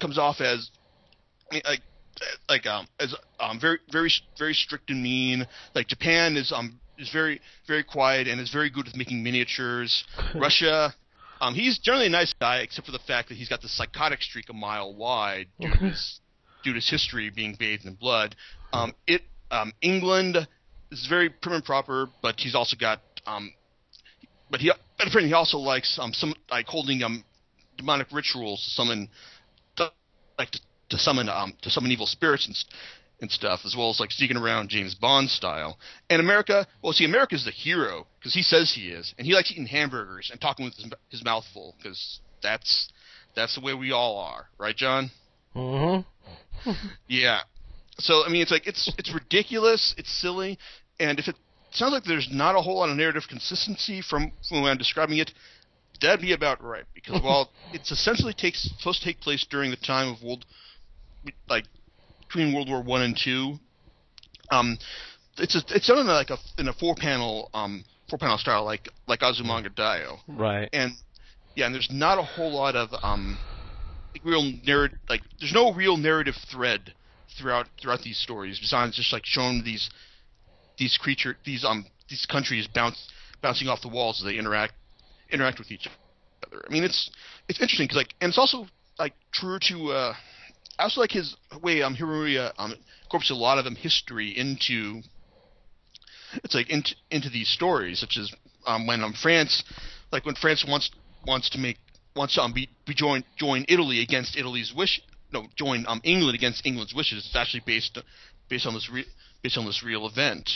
comes 0.00 0.18
off 0.18 0.40
as 0.40 0.70
I 1.50 1.54
mean, 1.56 1.62
like 1.66 1.82
like 2.48 2.66
um 2.66 2.86
as 3.00 3.14
um 3.40 3.60
very 3.60 3.78
very 3.90 4.10
very 4.38 4.54
strict 4.54 4.90
and 4.90 5.02
mean. 5.02 5.46
Like 5.74 5.88
Japan 5.88 6.36
is 6.36 6.52
um 6.52 6.78
is 6.98 7.10
very 7.10 7.40
very 7.66 7.84
quiet 7.84 8.28
and 8.28 8.40
is 8.40 8.50
very 8.50 8.70
good 8.70 8.86
with 8.86 8.96
making 8.96 9.22
miniatures. 9.22 10.04
Russia. 10.34 10.94
Um, 11.40 11.54
he's 11.54 11.78
generally 11.78 12.06
a 12.06 12.10
nice 12.10 12.34
guy, 12.40 12.58
except 12.58 12.84
for 12.86 12.92
the 12.92 12.98
fact 12.98 13.28
that 13.28 13.36
he's 13.36 13.48
got 13.48 13.62
the 13.62 13.68
psychotic 13.68 14.22
streak 14.22 14.46
a 14.48 14.52
mile 14.52 14.92
wide 14.92 15.46
due 15.60 15.70
to 15.70 15.76
his 15.76 16.20
due 16.64 16.72
to 16.72 16.76
his 16.78 16.90
history 16.90 17.30
being 17.30 17.54
bathed 17.56 17.84
in 17.84 17.94
blood. 17.94 18.34
Um, 18.72 18.92
it 19.06 19.22
um, 19.50 19.72
England 19.80 20.36
is 20.90 21.06
very 21.08 21.28
prim 21.30 21.54
and 21.54 21.64
proper, 21.64 22.08
but 22.22 22.34
he's 22.38 22.56
also 22.56 22.76
got 22.76 23.00
um, 23.26 23.52
but 24.50 24.60
he 24.60 24.72
but 24.98 25.06
apparently 25.06 25.28
he 25.28 25.34
also 25.34 25.58
likes 25.58 25.96
um 26.00 26.12
some 26.12 26.34
like 26.50 26.66
holding 26.66 27.02
um 27.04 27.24
demonic 27.76 28.08
rituals 28.10 28.64
to 28.64 28.70
summon 28.70 29.08
like 30.38 30.50
to, 30.52 30.60
to 30.90 30.98
summon 30.98 31.28
um 31.28 31.54
to 31.62 31.70
summon 31.70 31.90
evil 31.90 32.06
spirits 32.06 32.46
and 32.46 32.56
and 33.20 33.30
stuff 33.30 33.60
as 33.64 33.74
well 33.76 33.90
as 33.90 34.00
like 34.00 34.12
sneaking 34.12 34.36
around 34.36 34.68
James 34.68 34.94
Bond 34.94 35.28
style. 35.28 35.78
And 36.08 36.20
America, 36.20 36.66
well, 36.82 36.92
see, 36.92 37.04
America's 37.04 37.44
the 37.44 37.50
hero 37.50 38.06
because 38.18 38.34
he 38.34 38.42
says 38.42 38.72
he 38.72 38.90
is, 38.90 39.12
and 39.18 39.26
he 39.26 39.34
likes 39.34 39.50
eating 39.50 39.66
hamburgers 39.66 40.30
and 40.30 40.40
talking 40.40 40.64
with 40.64 40.74
his, 40.74 40.86
his 41.08 41.24
mouth 41.24 41.44
full 41.52 41.74
because 41.78 42.20
that's 42.42 42.88
that's 43.34 43.54
the 43.54 43.60
way 43.60 43.74
we 43.74 43.92
all 43.92 44.18
are, 44.18 44.48
right, 44.58 44.76
John? 44.76 45.10
hmm 45.54 45.98
Yeah. 47.08 47.40
So 47.98 48.24
I 48.24 48.28
mean, 48.28 48.42
it's 48.42 48.50
like 48.50 48.66
it's 48.66 48.92
it's 48.98 49.12
ridiculous, 49.12 49.94
it's 49.98 50.10
silly, 50.10 50.58
and 51.00 51.18
if 51.18 51.26
it 51.26 51.34
sounds 51.72 51.92
like 51.92 52.04
there's 52.04 52.28
not 52.30 52.54
a 52.54 52.60
whole 52.60 52.78
lot 52.78 52.90
of 52.90 52.96
narrative 52.96 53.24
consistency 53.28 54.00
from 54.00 54.32
from 54.48 54.62
when 54.62 54.70
I'm 54.70 54.78
describing 54.78 55.18
it, 55.18 55.32
that'd 56.00 56.20
be 56.20 56.32
about 56.32 56.62
right. 56.62 56.84
Because 56.94 57.20
while 57.22 57.50
it's 57.72 57.90
essentially 57.90 58.32
takes 58.32 58.70
supposed 58.78 59.00
to 59.00 59.04
take 59.04 59.20
place 59.20 59.44
during 59.50 59.70
the 59.70 59.76
time 59.76 60.14
of 60.14 60.22
world, 60.22 60.44
like 61.48 61.64
between 62.28 62.54
World 62.54 62.68
War 62.68 62.82
One 62.82 63.02
and 63.02 63.16
Two, 63.16 63.58
um, 64.50 64.78
it's 65.38 65.54
a, 65.54 65.62
it's 65.74 65.86
done 65.86 65.98
in 65.98 66.06
like 66.06 66.30
a 66.30 66.38
in 66.58 66.68
a 66.68 66.72
four 66.74 66.94
panel 66.94 67.50
um 67.54 67.84
four 68.08 68.18
panel 68.18 68.38
style 68.38 68.64
like 68.64 68.88
like 69.06 69.20
Azumanga 69.20 69.70
Daioh 69.74 70.18
Right. 70.26 70.68
and 70.72 70.92
yeah, 71.54 71.66
and 71.66 71.74
there's 71.74 71.88
not 71.90 72.18
a 72.18 72.22
whole 72.22 72.54
lot 72.54 72.76
of 72.76 72.90
um 73.02 73.38
like 74.14 74.24
real 74.24 74.52
narrative 74.64 74.98
like 75.08 75.22
there's 75.38 75.52
no 75.52 75.72
real 75.72 75.96
narrative 75.96 76.34
thread 76.50 76.94
throughout 77.38 77.66
throughout 77.80 78.02
these 78.02 78.18
stories 78.18 78.58
besides 78.58 78.96
just 78.96 79.12
like 79.12 79.22
showing 79.24 79.62
these 79.64 79.90
these 80.78 80.96
creature 80.96 81.36
these 81.44 81.64
um 81.64 81.84
these 82.08 82.26
countries 82.26 82.66
bounce 82.74 83.08
bouncing 83.42 83.68
off 83.68 83.82
the 83.82 83.88
walls 83.88 84.20
as 84.20 84.24
they 84.24 84.38
interact 84.38 84.72
interact 85.30 85.58
with 85.58 85.70
each 85.70 85.86
other. 85.86 86.62
I 86.68 86.72
mean 86.72 86.84
it's 86.84 87.10
it's 87.48 87.60
interesting 87.60 87.86
because 87.86 87.98
like 87.98 88.14
and 88.20 88.30
it's 88.30 88.38
also 88.38 88.66
like 88.98 89.14
true 89.32 89.58
to 89.68 89.92
uh 89.92 90.14
I 90.78 90.84
also 90.84 91.00
like 91.00 91.12
his 91.12 91.36
way 91.62 91.82
um 91.82 91.94
Hiroya 91.94 92.52
um 92.58 92.74
incorporates 93.02 93.30
a 93.30 93.34
lot 93.34 93.58
of 93.58 93.66
um 93.66 93.74
history 93.74 94.36
into 94.36 95.02
it's 96.44 96.54
like 96.54 96.70
into 96.70 96.94
into 97.10 97.30
these 97.30 97.48
stories 97.48 97.98
such 97.98 98.16
as 98.18 98.32
um 98.66 98.86
when 98.86 99.02
um 99.02 99.12
France 99.12 99.64
like 100.12 100.24
when 100.24 100.34
France 100.34 100.64
wants 100.66 100.90
wants 101.26 101.50
to 101.50 101.58
make 101.58 101.78
wants 102.14 102.34
to 102.34 102.42
um, 102.42 102.52
be, 102.52 102.68
be 102.86 102.94
join 102.94 103.24
join 103.36 103.64
Italy 103.68 104.02
against 104.02 104.36
Italy's 104.36 104.72
wish 104.74 105.00
no 105.32 105.46
join 105.56 105.84
um 105.88 106.00
England 106.04 106.34
against 106.34 106.64
England's 106.64 106.94
wishes. 106.94 107.24
It's 107.26 107.36
actually 107.36 107.62
based 107.66 107.98
based 108.48 108.66
on 108.66 108.74
this 108.74 108.88
re, 108.90 109.04
based 109.42 109.58
on 109.58 109.66
this 109.66 109.82
real 109.82 110.06
event. 110.06 110.50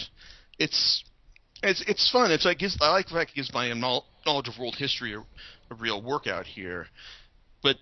It's 0.58 1.04
it's 1.62 1.82
it's 1.86 2.10
fun. 2.10 2.30
It's 2.30 2.44
like 2.44 2.58
gives, 2.58 2.76
I 2.80 2.90
like 2.90 3.06
the 3.08 3.14
fact 3.14 3.30
it 3.30 3.36
gives 3.36 3.52
my 3.52 3.70
um, 3.70 3.80
knowledge 3.80 4.48
of 4.48 4.58
world 4.58 4.76
history 4.76 5.14
a, 5.14 5.20
a 5.20 5.74
real 5.78 6.02
workout 6.02 6.46
here. 6.46 6.86
But 7.62 7.76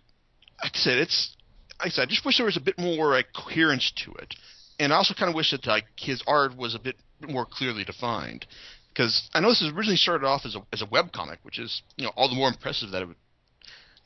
like 0.62 0.72
I 0.74 0.78
said 0.78 0.98
it's 0.98 1.36
like 1.80 1.86
I 1.86 1.90
said 1.90 2.02
I 2.02 2.06
just 2.06 2.24
wish 2.24 2.36
there 2.36 2.46
was 2.46 2.56
a 2.56 2.60
bit 2.60 2.78
more 2.78 3.10
like 3.10 3.32
coherence 3.34 3.92
to 4.04 4.12
it. 4.12 4.34
And 4.78 4.92
I 4.92 4.96
also 4.96 5.14
kind 5.14 5.28
of 5.28 5.34
wish 5.34 5.50
that 5.50 5.66
like 5.66 5.86
his 5.96 6.22
art 6.26 6.56
was 6.56 6.74
a 6.74 6.78
bit 6.78 6.96
more 7.20 7.46
clearly 7.46 7.84
defined. 7.84 8.46
Because 8.92 9.28
I 9.34 9.40
know 9.40 9.50
this 9.50 9.62
is 9.62 9.72
originally 9.72 9.96
started 9.96 10.26
off 10.26 10.44
as 10.44 10.54
a 10.56 10.62
as 10.72 10.82
a 10.82 10.86
web 10.86 11.12
comic, 11.12 11.38
which 11.42 11.58
is 11.58 11.82
you 11.96 12.04
know 12.04 12.12
all 12.16 12.28
the 12.28 12.34
more 12.34 12.48
impressive 12.48 12.90
that 12.90 13.02
it 13.02 13.08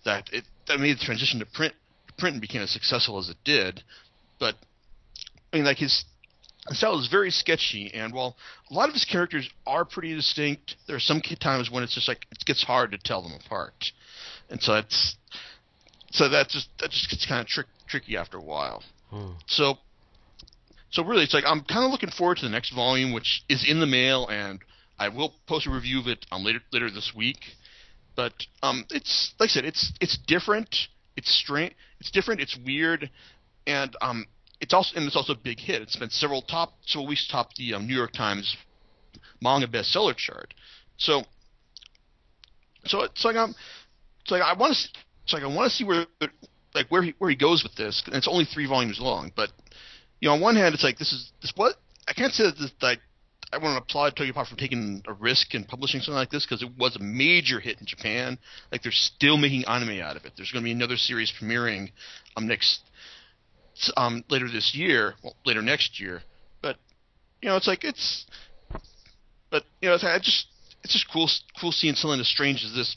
that 0.04 0.28
it 0.32 0.44
that 0.68 0.80
made 0.80 0.98
the 0.98 1.04
transition 1.04 1.40
to 1.40 1.46
print 1.46 1.74
print 2.18 2.34
and 2.34 2.40
became 2.40 2.62
as 2.62 2.70
successful 2.70 3.18
as 3.18 3.28
it 3.28 3.38
did. 3.44 3.82
But 4.38 4.56
I 5.52 5.56
mean, 5.56 5.64
like 5.64 5.78
his 5.78 6.04
style 6.72 6.98
is 6.98 7.08
very 7.08 7.30
sketchy, 7.30 7.92
and 7.94 8.12
while 8.12 8.36
a 8.70 8.74
lot 8.74 8.88
of 8.88 8.94
his 8.94 9.04
characters 9.04 9.48
are 9.66 9.84
pretty 9.84 10.14
distinct, 10.14 10.76
there 10.86 10.96
are 10.96 11.00
some 11.00 11.20
times 11.20 11.70
when 11.70 11.82
it's 11.82 11.94
just 11.94 12.08
like 12.08 12.26
it 12.30 12.44
gets 12.44 12.62
hard 12.64 12.92
to 12.92 12.98
tell 12.98 13.22
them 13.22 13.32
apart, 13.44 13.92
and 14.50 14.62
so 14.62 14.74
it's 14.74 15.16
so 16.14 16.28
that 16.28 16.48
just 16.48 16.68
that 16.80 16.90
just 16.90 17.10
gets 17.10 17.26
kind 17.26 17.40
of 17.40 17.46
trick, 17.46 17.66
tricky 17.88 18.16
after 18.16 18.38
a 18.38 18.42
while. 18.42 18.82
Hmm. 19.10 19.32
So, 19.46 19.78
so 20.90 21.04
really, 21.04 21.24
it's 21.24 21.34
like 21.34 21.44
I'm 21.46 21.62
kind 21.64 21.84
of 21.84 21.90
looking 21.90 22.10
forward 22.10 22.38
to 22.38 22.44
the 22.46 22.50
next 22.52 22.74
volume, 22.74 23.12
which 23.12 23.42
is 23.48 23.68
in 23.68 23.80
the 23.80 23.86
mail, 23.86 24.28
and 24.28 24.60
I 24.98 25.08
will 25.08 25.34
post 25.46 25.66
a 25.66 25.70
review 25.70 25.98
of 26.00 26.06
it 26.06 26.24
um, 26.30 26.44
later 26.44 26.60
later 26.72 26.88
this 26.88 27.12
week. 27.14 27.38
But 28.16 28.32
um, 28.62 28.84
it's 28.90 29.34
like 29.40 29.50
I 29.50 29.52
said, 29.52 29.64
it's 29.64 29.92
it's 30.00 30.16
different, 30.16 30.74
it's 31.16 31.34
strange, 31.34 31.74
it's 31.98 32.12
different, 32.12 32.40
it's 32.40 32.56
weird, 32.64 33.10
and 33.66 33.96
um, 34.00 34.26
it's 34.60 34.72
also 34.72 34.96
and 34.96 35.06
it's 35.06 35.16
also 35.16 35.32
a 35.32 35.38
big 35.42 35.58
hit. 35.58 35.82
It's 35.82 35.96
been 35.96 36.10
several 36.10 36.42
top 36.42 36.74
several 36.86 37.08
weeks 37.08 37.26
top 37.28 37.54
the 37.54 37.74
um, 37.74 37.88
New 37.88 37.96
York 37.96 38.12
Times 38.12 38.56
manga 39.42 39.66
bestseller 39.66 40.16
chart. 40.16 40.54
So, 40.96 41.24
so 42.84 43.02
it's 43.02 43.24
like 43.24 43.34
I'm, 43.34 43.50
it's 44.22 44.30
like 44.30 44.42
I 44.42 44.54
want 44.54 44.76
to, 44.76 44.88
it's 45.24 45.32
like 45.32 45.42
I 45.42 45.46
want 45.46 45.70
to 45.70 45.76
see 45.76 45.84
where 45.84 46.06
like 46.74 46.88
where 46.88 47.02
he 47.02 47.14
where 47.18 47.30
he 47.30 47.36
goes 47.36 47.62
with 47.62 47.74
this. 47.74 48.02
And 48.06 48.14
it's 48.14 48.28
only 48.28 48.44
three 48.44 48.66
volumes 48.66 49.00
long, 49.00 49.32
but 49.34 49.50
you 50.20 50.28
know, 50.28 50.34
on 50.34 50.40
one 50.40 50.56
hand, 50.56 50.74
it's 50.74 50.84
like 50.84 50.98
this 50.98 51.12
is 51.12 51.32
this 51.40 51.52
what 51.56 51.76
I 52.06 52.12
can't 52.12 52.32
say 52.32 52.44
that 52.44 52.58
this, 52.58 52.72
like 52.82 53.00
I 53.52 53.58
want 53.58 53.76
to 53.76 53.82
applaud 53.82 54.16
Tokyopop 54.16 54.48
for 54.48 54.56
taking 54.56 55.02
a 55.06 55.12
risk 55.12 55.54
and 55.54 55.66
publishing 55.66 56.00
something 56.00 56.14
like 56.14 56.30
this 56.30 56.44
because 56.44 56.62
it 56.62 56.70
was 56.76 56.96
a 56.96 56.98
major 56.98 57.60
hit 57.60 57.78
in 57.80 57.86
Japan. 57.86 58.38
Like 58.72 58.82
they're 58.82 58.92
still 58.92 59.36
making 59.36 59.64
anime 59.64 60.00
out 60.00 60.16
of 60.16 60.24
it. 60.24 60.32
There's 60.36 60.50
going 60.50 60.62
to 60.62 60.66
be 60.66 60.72
another 60.72 60.96
series 60.96 61.32
premiering 61.32 61.90
um 62.36 62.46
next 62.46 62.80
um 63.96 64.24
later 64.28 64.48
this 64.50 64.74
year, 64.74 65.14
well 65.22 65.36
later 65.46 65.62
next 65.62 66.00
year. 66.00 66.22
But 66.60 66.76
you 67.40 67.48
know, 67.48 67.56
it's 67.56 67.68
like 67.68 67.84
it's 67.84 68.26
but 69.50 69.64
you 69.80 69.88
know, 69.88 69.94
it's, 69.94 70.04
I 70.04 70.18
just 70.18 70.48
it's 70.82 70.92
just 70.92 71.10
cool 71.10 71.30
cool 71.60 71.72
seeing 71.72 71.94
something 71.94 72.20
as 72.20 72.28
strange 72.28 72.64
as 72.64 72.74
this 72.74 72.96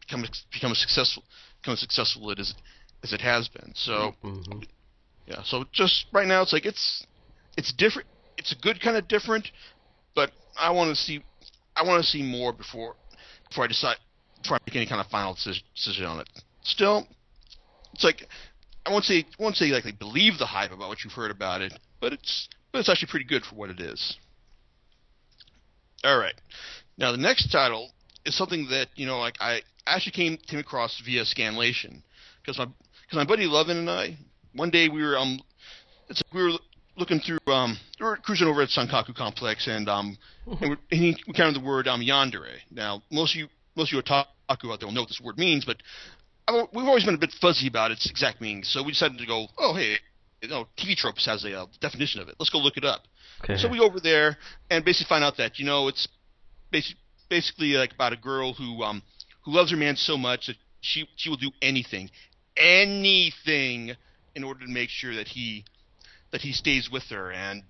become 0.00 0.24
become 0.52 0.72
a 0.72 0.76
successful 0.76 1.24
become 1.66 1.72
as 1.74 1.80
successful 1.80 2.30
it 2.30 2.38
is 2.38 2.54
as 3.02 3.12
it 3.12 3.20
has 3.20 3.48
been. 3.48 3.72
So 3.74 4.14
Mm-hmm. 4.24 4.60
yeah, 5.26 5.42
so 5.44 5.64
just 5.72 6.06
right 6.12 6.26
now 6.26 6.42
it's 6.42 6.52
like 6.52 6.64
it's 6.64 7.04
it's 7.56 7.72
different. 7.72 8.08
It's 8.38 8.52
a 8.52 8.56
good 8.56 8.80
kind 8.80 8.96
of 8.96 9.08
different, 9.08 9.48
but 10.14 10.30
I 10.56 10.70
want 10.70 10.96
to 10.96 11.02
see 11.02 11.22
I 11.74 11.82
want 11.82 12.02
to 12.02 12.08
see 12.08 12.22
more 12.22 12.52
before 12.52 12.94
before 13.48 13.64
I 13.64 13.66
decide 13.66 13.96
before 14.42 14.56
I 14.56 14.60
make 14.66 14.76
any 14.76 14.86
kind 14.86 15.00
of 15.00 15.08
final 15.08 15.34
decision, 15.34 16.06
on 16.06 16.20
it. 16.20 16.28
Still, 16.62 17.06
it's 17.94 18.04
like 18.04 18.26
I 18.84 18.90
won't 18.92 19.04
say 19.04 19.26
I 19.38 19.42
won't 19.42 19.56
say 19.56 19.66
like, 19.66 19.84
like 19.84 19.98
believe 19.98 20.38
the 20.38 20.46
hype 20.46 20.70
about 20.72 20.88
what 20.88 21.02
you've 21.04 21.12
heard 21.12 21.30
about 21.30 21.60
it, 21.60 21.72
but 22.00 22.12
it's 22.12 22.48
but 22.72 22.78
it's 22.78 22.88
actually 22.88 23.08
pretty 23.10 23.26
good 23.26 23.44
for 23.44 23.56
what 23.56 23.70
it 23.70 23.80
is. 23.80 24.16
All 26.04 26.18
right, 26.18 26.34
now 26.98 27.10
the 27.10 27.18
next 27.18 27.50
title 27.50 27.90
is 28.24 28.36
something 28.36 28.68
that 28.70 28.88
you 28.94 29.06
know 29.06 29.18
like 29.18 29.34
I 29.40 29.62
actually 29.86 30.12
came 30.12 30.36
came 30.36 30.58
across 30.58 31.00
via 31.04 31.22
Scanlation 31.22 32.02
because 32.42 32.58
my 32.58 32.66
because 32.66 33.16
my 33.16 33.24
buddy 33.24 33.46
Lovin 33.46 33.78
and 33.78 33.90
I 33.90 34.16
one 34.54 34.70
day 34.70 34.88
we 34.88 35.02
were 35.02 35.16
um 35.16 35.40
it's 36.08 36.22
we 36.32 36.42
were 36.42 36.58
looking 36.96 37.20
through 37.20 37.38
um 37.46 37.78
we 38.00 38.06
were 38.06 38.16
cruising 38.16 38.48
over 38.48 38.62
at 38.62 38.68
Sankaku 38.68 39.14
Complex 39.14 39.66
and 39.66 39.88
um 39.88 40.18
and, 40.46 40.70
we, 40.70 40.76
and 40.90 41.00
he 41.00 41.16
encountered 41.26 41.62
the 41.62 41.66
word 41.66 41.88
um 41.88 42.00
yandere. 42.00 42.56
Now 42.70 43.02
most 43.10 43.34
of 43.34 43.40
you 43.40 43.48
most 43.76 43.92
of 43.92 43.96
you 43.96 44.02
otaku 44.02 44.26
out 44.72 44.80
there 44.80 44.86
will 44.86 44.92
know 44.92 45.02
what 45.02 45.08
this 45.08 45.20
word 45.22 45.38
means, 45.38 45.64
but 45.64 45.76
I, 46.48 46.64
we've 46.72 46.86
always 46.86 47.04
been 47.04 47.14
a 47.14 47.18
bit 47.18 47.32
fuzzy 47.40 47.68
about 47.68 47.90
its 47.90 48.08
exact 48.08 48.40
meaning. 48.40 48.64
So 48.64 48.82
we 48.82 48.92
decided 48.92 49.18
to 49.18 49.26
go, 49.26 49.48
oh 49.58 49.74
hey, 49.74 49.96
you 50.42 50.48
know, 50.48 50.66
TV 50.78 50.96
Tropes 50.96 51.26
has 51.26 51.44
a 51.44 51.60
uh, 51.62 51.66
definition 51.80 52.20
of 52.20 52.28
it. 52.28 52.36
Let's 52.38 52.50
go 52.50 52.58
look 52.58 52.76
it 52.76 52.84
up. 52.84 53.02
Okay. 53.42 53.56
So 53.56 53.68
we 53.68 53.78
go 53.78 53.84
over 53.84 54.00
there 54.00 54.38
and 54.70 54.84
basically 54.84 55.08
find 55.08 55.24
out 55.24 55.36
that 55.38 55.58
you 55.58 55.66
know 55.66 55.88
it's 55.88 56.08
basically 56.70 57.00
basically 57.28 57.72
like 57.72 57.92
about 57.92 58.12
a 58.12 58.16
girl 58.16 58.52
who 58.52 58.82
um 58.82 59.02
who 59.46 59.52
loves 59.52 59.70
her 59.70 59.76
man 59.76 59.96
so 59.96 60.18
much 60.18 60.48
that 60.48 60.56
she 60.80 61.08
she 61.16 61.30
will 61.30 61.36
do 61.36 61.52
anything, 61.62 62.10
anything 62.56 63.92
in 64.34 64.44
order 64.44 64.60
to 64.60 64.70
make 64.70 64.90
sure 64.90 65.14
that 65.14 65.28
he 65.28 65.64
that 66.32 66.42
he 66.42 66.52
stays 66.52 66.90
with 66.90 67.04
her 67.04 67.32
and 67.32 67.62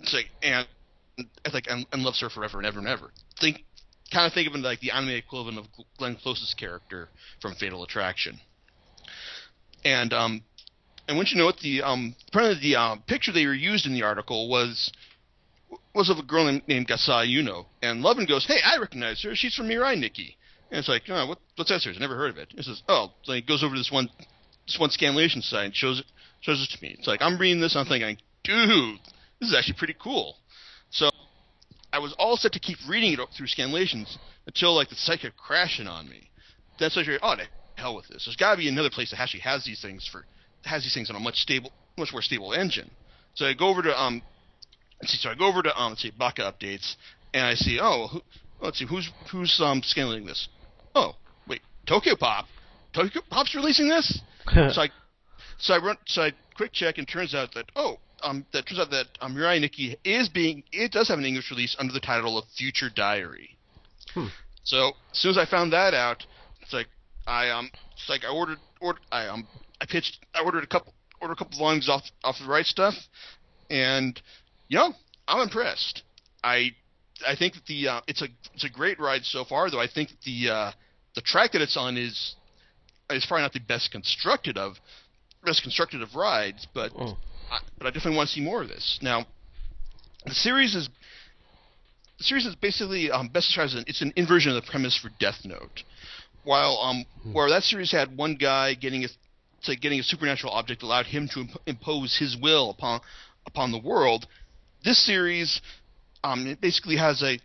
it's 0.00 0.12
like 0.12 0.26
and 0.42 0.66
it's 1.16 1.54
like 1.54 1.66
and, 1.68 1.86
and 1.92 2.02
loves 2.02 2.20
her 2.20 2.28
forever 2.28 2.58
and 2.58 2.66
ever 2.66 2.80
and 2.80 2.88
ever. 2.88 3.10
Think 3.40 3.64
kind 4.12 4.26
of 4.26 4.32
think 4.32 4.48
of 4.48 4.54
it 4.54 4.60
like 4.60 4.80
the 4.80 4.90
anime 4.90 5.10
equivalent 5.10 5.58
of 5.58 5.66
Glenn 5.96 6.16
Close's 6.16 6.54
character 6.54 7.08
from 7.40 7.54
Fatal 7.54 7.84
Attraction. 7.84 8.40
And 9.84 10.12
um 10.12 10.42
and 11.06 11.16
once 11.16 11.30
you 11.30 11.38
know 11.38 11.46
what 11.46 11.60
the 11.60 11.82
um 11.82 12.16
apparently 12.28 12.60
the 12.60 12.76
um, 12.76 13.02
picture 13.06 13.32
they 13.32 13.46
were 13.46 13.54
used 13.54 13.86
in 13.86 13.94
the 13.94 14.02
article 14.02 14.48
was 14.48 14.90
was 15.94 16.10
of 16.10 16.18
a 16.18 16.22
girl 16.22 16.46
named, 16.46 16.62
named 16.66 16.88
Gasai 16.88 17.26
Yuno, 17.32 17.66
and 17.82 18.02
Lovin 18.02 18.24
goes, 18.26 18.46
"Hey, 18.46 18.60
I 18.64 18.78
recognize 18.78 19.22
her. 19.22 19.34
She's 19.34 19.54
from 19.54 19.68
Mirai 19.68 19.98
Nikki." 19.98 20.37
And 20.70 20.78
it's 20.78 20.88
like, 20.88 21.02
oh, 21.08 21.26
what, 21.26 21.38
what's 21.56 21.70
that? 21.70 21.80
Series? 21.80 21.98
I 21.98 22.00
never 22.00 22.16
heard 22.16 22.30
of 22.30 22.38
it. 22.38 22.52
It 22.56 22.64
says, 22.64 22.82
oh, 22.88 23.12
he 23.24 23.40
goes 23.40 23.64
over 23.64 23.74
to 23.74 23.80
this 23.80 23.90
one, 23.90 24.10
this 24.66 24.78
one 24.78 24.90
scanlation 24.90 25.42
site 25.42 25.66
and 25.66 25.74
shows 25.74 26.00
it, 26.00 26.06
shows 26.40 26.62
it 26.62 26.76
to 26.76 26.82
me. 26.82 26.94
It's 26.98 27.06
like 27.06 27.22
I'm 27.22 27.38
reading 27.38 27.60
this, 27.60 27.74
and 27.74 27.80
I'm 27.80 27.86
thinking, 27.86 28.18
dude, 28.44 28.98
this 29.40 29.50
is 29.50 29.54
actually 29.56 29.78
pretty 29.78 29.96
cool. 29.98 30.36
So 30.90 31.10
I 31.92 31.98
was 31.98 32.14
all 32.18 32.36
set 32.36 32.52
to 32.52 32.60
keep 32.60 32.78
reading 32.88 33.12
it 33.12 33.20
through 33.36 33.46
scanlations 33.46 34.16
until 34.46 34.74
like 34.74 34.90
the 34.90 34.94
site 34.94 35.20
kept 35.20 35.36
crashing 35.36 35.86
on 35.86 36.08
me. 36.08 36.30
I 36.80 36.88
figured, 36.90 37.20
oh, 37.22 37.34
to 37.34 37.42
hell 37.76 37.96
with 37.96 38.08
this. 38.08 38.24
There's 38.26 38.36
got 38.36 38.52
to 38.52 38.58
be 38.58 38.68
another 38.68 38.90
place 38.90 39.10
that 39.10 39.20
actually 39.20 39.40
has 39.40 39.64
these 39.64 39.80
things 39.80 40.06
for 40.06 40.24
has 40.64 40.82
these 40.82 40.94
things 40.94 41.08
on 41.10 41.16
a 41.16 41.20
much 41.20 41.36
stable, 41.36 41.72
much 41.96 42.12
more 42.12 42.22
stable 42.22 42.52
engine. 42.52 42.90
So 43.34 43.46
I 43.46 43.54
go 43.54 43.68
over 43.68 43.82
to 43.82 44.00
um, 44.00 44.22
let's 45.00 45.12
see. 45.12 45.18
So 45.18 45.30
I 45.30 45.34
go 45.34 45.46
over 45.46 45.62
to 45.62 45.80
um, 45.80 45.90
let's 45.90 46.02
see, 46.02 46.12
Baka 46.16 46.42
updates, 46.42 46.96
and 47.32 47.44
I 47.44 47.54
see, 47.54 47.78
oh, 47.80 48.08
who, 48.08 48.20
let's 48.60 48.78
see, 48.78 48.86
who's 48.86 49.10
who's 49.30 49.60
um 49.60 49.82
scaling 49.82 50.26
this? 50.26 50.48
Oh, 50.94 51.14
wait, 51.46 51.60
Tokyopop. 51.86 52.44
Tokyo 52.94 53.22
Pop's 53.30 53.54
releasing 53.54 53.88
this. 53.88 54.20
so 54.54 54.82
I, 54.82 54.88
so 55.58 55.74
I 55.74 55.78
run, 55.78 55.96
so 56.06 56.22
I 56.22 56.32
quick 56.56 56.72
check, 56.72 56.98
and 56.98 57.06
turns 57.06 57.34
out 57.34 57.54
that 57.54 57.70
oh, 57.76 57.98
um, 58.22 58.46
that 58.52 58.66
turns 58.66 58.80
out 58.80 58.90
that 58.90 59.06
um, 59.20 59.34
Mirai 59.34 59.60
Nikki 59.60 59.96
is 60.04 60.28
being, 60.28 60.64
it 60.72 60.92
does 60.92 61.08
have 61.08 61.18
an 61.18 61.24
English 61.24 61.50
release 61.50 61.76
under 61.78 61.92
the 61.92 62.00
title 62.00 62.38
of 62.38 62.44
Future 62.56 62.90
Diary. 62.94 63.56
Hmm. 64.14 64.26
So 64.64 64.92
as 65.12 65.18
soon 65.18 65.30
as 65.30 65.38
I 65.38 65.46
found 65.46 65.72
that 65.72 65.94
out, 65.94 66.24
it's 66.62 66.72
like 66.72 66.88
I 67.26 67.50
um, 67.50 67.70
it's 67.92 68.08
like 68.08 68.24
I 68.24 68.32
ordered, 68.32 68.58
ordered, 68.80 69.00
I 69.12 69.26
um, 69.26 69.46
I 69.80 69.86
pitched, 69.86 70.18
I 70.34 70.42
ordered 70.42 70.64
a 70.64 70.66
couple, 70.66 70.92
ordered 71.20 71.34
a 71.34 71.36
couple 71.36 71.58
volumes 71.58 71.88
off 71.88 72.02
off 72.24 72.36
the 72.40 72.48
Right 72.48 72.66
Stuf, 72.66 72.94
and 73.70 74.20
you 74.68 74.78
know, 74.78 74.92
I'm 75.26 75.40
impressed. 75.40 76.02
I 76.42 76.72
I 77.26 77.36
think 77.36 77.54
that 77.54 77.66
the 77.66 77.88
uh, 77.88 78.00
it's 78.06 78.22
a 78.22 78.28
it's 78.54 78.64
a 78.64 78.70
great 78.70 78.98
ride 79.00 79.24
so 79.24 79.44
far, 79.44 79.70
though 79.70 79.80
I 79.80 79.88
think 79.92 80.10
the 80.24 80.50
uh, 80.50 80.72
the 81.14 81.20
track 81.20 81.52
that 81.52 81.62
it's 81.62 81.76
on 81.76 81.96
is 81.96 82.36
is 83.10 83.24
probably 83.26 83.42
not 83.42 83.52
the 83.52 83.60
best 83.60 83.90
constructed 83.90 84.56
of 84.58 84.74
best 85.44 85.62
constructed 85.62 86.02
of 86.02 86.14
rides, 86.14 86.66
but 86.74 86.92
Oh. 86.96 87.16
I, 87.50 87.58
but 87.78 87.86
I 87.86 87.90
definitely 87.90 88.16
want 88.16 88.28
to 88.28 88.34
see 88.34 88.42
more 88.42 88.62
of 88.62 88.68
this. 88.68 88.98
Now, 89.00 89.24
the 90.26 90.34
series 90.34 90.74
is 90.74 90.88
the 92.18 92.24
series 92.24 92.46
is 92.46 92.54
basically 92.56 93.10
um, 93.10 93.28
best 93.28 93.46
described 93.48 93.70
as 93.70 93.74
an, 93.76 93.84
it's 93.86 94.02
an 94.02 94.12
inversion 94.16 94.54
of 94.54 94.62
the 94.62 94.70
premise 94.70 94.96
for 94.96 95.10
Death 95.18 95.40
Note. 95.44 95.82
While 96.44 96.78
um, 96.82 97.04
where 97.32 97.48
that 97.50 97.62
series 97.62 97.90
had 97.92 98.16
one 98.16 98.36
guy 98.36 98.74
getting 98.74 99.04
a 99.04 99.08
to 99.64 99.76
getting 99.76 100.00
a 100.00 100.02
supernatural 100.02 100.52
object 100.52 100.82
allowed 100.82 101.06
him 101.06 101.28
to 101.34 101.40
imp- 101.40 101.60
impose 101.66 102.16
his 102.18 102.36
will 102.36 102.70
upon 102.70 103.00
upon 103.46 103.72
the 103.72 103.78
world, 103.78 104.26
this 104.84 105.04
series 105.04 105.60
um, 106.24 106.46
it 106.46 106.60
basically 106.60 106.96
has 106.96 107.22
a 107.22 107.38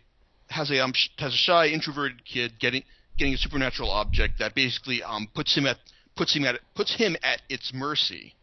has 0.48 0.70
a 0.70 0.82
um, 0.82 0.92
has 1.18 1.32
a 1.32 1.36
shy 1.36 1.68
introverted 1.68 2.24
kid 2.24 2.52
getting 2.58 2.82
getting 3.18 3.34
a 3.34 3.38
supernatural 3.38 3.90
object 3.90 4.34
that 4.38 4.54
basically 4.54 5.02
um, 5.02 5.28
puts 5.34 5.56
him 5.56 5.66
at 5.66 5.76
puts 6.16 6.34
him 6.34 6.44
at 6.44 6.60
puts 6.74 6.94
him 6.96 7.16
at 7.22 7.42
its 7.48 7.72
mercy. 7.74 8.34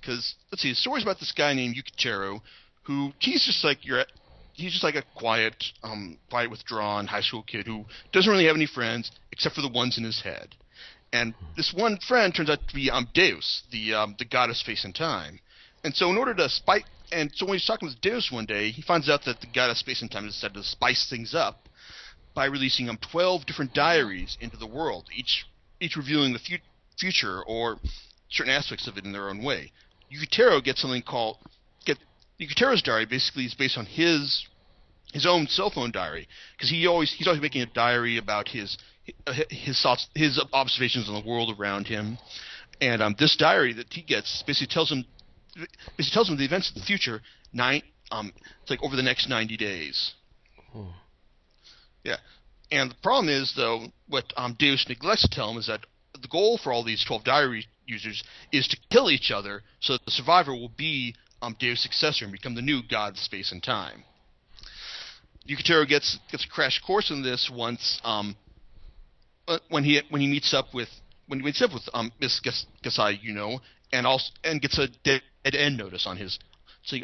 Because 0.00 0.34
let's 0.52 0.62
see, 0.62 0.70
the 0.70 0.76
story's 0.76 1.02
about 1.02 1.18
this 1.18 1.32
guy 1.32 1.54
named 1.54 1.76
Yukiteru, 1.76 2.40
who 2.84 3.12
he's 3.18 3.44
just 3.44 3.64
like 3.64 3.84
your 3.84 4.04
he's 4.54 4.72
just 4.72 4.84
like 4.84 4.94
a 4.94 5.04
quiet, 5.16 5.64
um, 5.82 6.18
quiet, 6.30 6.50
withdrawn 6.50 7.06
high 7.06 7.20
school 7.20 7.42
kid 7.42 7.66
who 7.66 7.84
doesn't 8.12 8.30
really 8.30 8.46
have 8.46 8.56
any 8.56 8.66
friends 8.66 9.10
except 9.32 9.54
for 9.54 9.62
the 9.62 9.68
ones 9.68 9.98
in 9.98 10.04
his 10.04 10.20
head. 10.22 10.54
And 11.12 11.34
this 11.56 11.72
one 11.74 11.98
friend 12.06 12.34
turns 12.34 12.50
out 12.50 12.58
to 12.68 12.74
be 12.74 12.90
um, 12.90 13.08
Deus, 13.14 13.62
the 13.72 13.94
um, 13.94 14.16
the 14.18 14.24
goddess 14.24 14.62
face 14.62 14.84
in 14.84 14.92
time. 14.92 15.40
And 15.84 15.94
so, 15.94 16.10
in 16.10 16.18
order 16.18 16.34
to 16.34 16.48
spite, 16.48 16.84
and 17.12 17.30
so 17.34 17.46
when 17.46 17.54
he's 17.54 17.66
talking 17.66 17.88
with 17.88 18.00
Deus 18.00 18.30
one 18.30 18.46
day, 18.46 18.70
he 18.70 18.82
finds 18.82 19.08
out 19.08 19.24
that 19.24 19.40
the 19.40 19.46
god 19.46 19.70
of 19.70 19.78
space 19.78 20.02
and 20.02 20.10
time 20.10 20.26
decided 20.26 20.54
to 20.54 20.62
spice 20.62 21.08
things 21.08 21.34
up 21.34 21.68
by 22.34 22.46
releasing 22.46 22.88
um 22.88 22.98
12 23.10 23.46
different 23.46 23.74
diaries 23.74 24.36
into 24.40 24.56
the 24.56 24.66
world, 24.66 25.06
each 25.14 25.44
each 25.80 25.96
revealing 25.96 26.32
the 26.32 26.38
fu- 26.38 26.64
future 26.98 27.42
or 27.42 27.78
certain 28.30 28.52
aspects 28.52 28.86
of 28.86 28.96
it 28.96 29.04
in 29.04 29.12
their 29.12 29.28
own 29.28 29.42
way. 29.42 29.72
Yukiteru 30.12 30.62
gets 30.62 30.80
something 30.80 31.02
called 31.02 31.38
get 31.84 31.98
Yukiteru's 32.40 32.82
diary 32.82 33.06
basically 33.06 33.44
is 33.44 33.54
based 33.54 33.78
on 33.78 33.86
his 33.86 34.46
his 35.12 35.26
own 35.26 35.46
cell 35.46 35.70
phone 35.70 35.90
diary 35.90 36.28
because 36.56 36.70
he 36.70 36.86
always 36.86 37.12
he's 37.12 37.26
always 37.26 37.42
making 37.42 37.62
a 37.62 37.66
diary 37.66 38.18
about 38.18 38.48
his 38.48 38.76
his 39.48 39.80
thoughts 39.82 40.06
his 40.14 40.40
observations 40.52 41.08
on 41.08 41.14
the 41.14 41.28
world 41.28 41.58
around 41.58 41.86
him 41.86 42.18
and 42.80 43.02
um, 43.02 43.16
this 43.18 43.36
diary 43.36 43.72
that 43.72 43.92
he 43.92 44.02
gets 44.02 44.42
basically 44.46 44.72
tells 44.72 44.90
him 44.90 45.04
basically 45.96 46.14
tells 46.14 46.28
him 46.28 46.36
the 46.36 46.44
events 46.44 46.70
of 46.70 46.74
the 46.76 46.82
future 46.82 47.20
nine 47.52 47.82
um 48.10 48.32
it's 48.62 48.70
like 48.70 48.82
over 48.82 48.96
the 48.96 49.02
next 49.02 49.28
90 49.28 49.56
days. 49.56 50.12
Yeah. 52.04 52.16
And 52.70 52.90
the 52.90 52.96
problem 53.02 53.28
is 53.28 53.52
though 53.56 53.86
what 54.08 54.32
um 54.36 54.56
Deus 54.58 54.86
neglects 54.88 55.22
to 55.22 55.28
tell 55.28 55.50
him 55.50 55.58
is 55.58 55.66
that 55.66 55.80
the 56.20 56.28
goal 56.28 56.58
for 56.58 56.72
all 56.72 56.84
these 56.84 57.04
12 57.04 57.24
diary 57.24 57.66
users 57.86 58.22
is 58.52 58.68
to 58.68 58.76
kill 58.90 59.10
each 59.10 59.30
other 59.30 59.62
so 59.80 59.94
that 59.94 60.04
the 60.04 60.10
survivor 60.10 60.52
will 60.52 60.72
be 60.76 61.14
um, 61.40 61.56
Deus' 61.58 61.82
successor 61.82 62.24
and 62.24 62.32
become 62.32 62.54
the 62.54 62.62
new 62.62 62.80
god 62.88 63.12
of 63.12 63.18
space 63.18 63.52
and 63.52 63.62
time. 63.62 64.04
Yukiteru 65.48 65.88
gets 65.88 66.18
gets 66.30 66.44
a 66.44 66.48
crash 66.48 66.80
course 66.86 67.10
in 67.10 67.22
this 67.22 67.50
once 67.52 68.00
um, 68.04 68.36
uh, 69.46 69.58
when 69.70 69.84
he 69.84 70.00
when 70.10 70.20
he 70.20 70.28
meets 70.28 70.52
up 70.52 70.74
with 70.74 70.88
when 71.26 71.40
he 71.40 71.44
meets 71.44 71.62
up 71.62 71.72
with 71.72 71.88
um, 71.94 72.12
Miss 72.20 72.40
Gasai, 72.84 73.18
you 73.22 73.32
know, 73.32 73.60
and 73.92 74.06
also 74.06 74.30
and 74.44 74.60
gets 74.60 74.78
a 74.78 74.88
dead 75.44 75.54
end 75.54 75.76
notice 75.76 76.06
on 76.06 76.16
his 76.16 76.38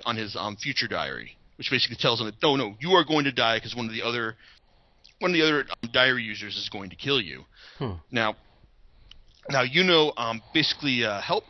on 0.04 0.16
his 0.16 0.36
um, 0.36 0.56
future 0.56 0.88
diary, 0.88 1.36
which 1.56 1.70
basically 1.70 1.96
tells 1.96 2.20
him 2.20 2.26
that 2.26 2.42
no, 2.42 2.56
no, 2.56 2.74
you 2.80 2.92
are 2.92 3.04
going 3.04 3.24
to 3.24 3.32
die 3.32 3.58
because 3.58 3.74
one 3.74 3.86
of 3.86 3.92
the 3.92 4.02
other 4.02 4.36
one 5.18 5.30
of 5.30 5.34
the 5.34 5.42
other 5.42 5.60
um, 5.60 5.90
diary 5.92 6.22
users 6.22 6.56
is 6.56 6.68
going 6.68 6.90
to 6.90 6.96
kill 6.96 7.20
you. 7.20 7.44
Hmm. 7.78 7.92
Now, 8.10 8.36
now 9.48 9.62
you 9.62 9.84
know, 9.84 10.12
um, 10.16 10.42
basically 10.52 11.04
uh, 11.04 11.20
help 11.20 11.44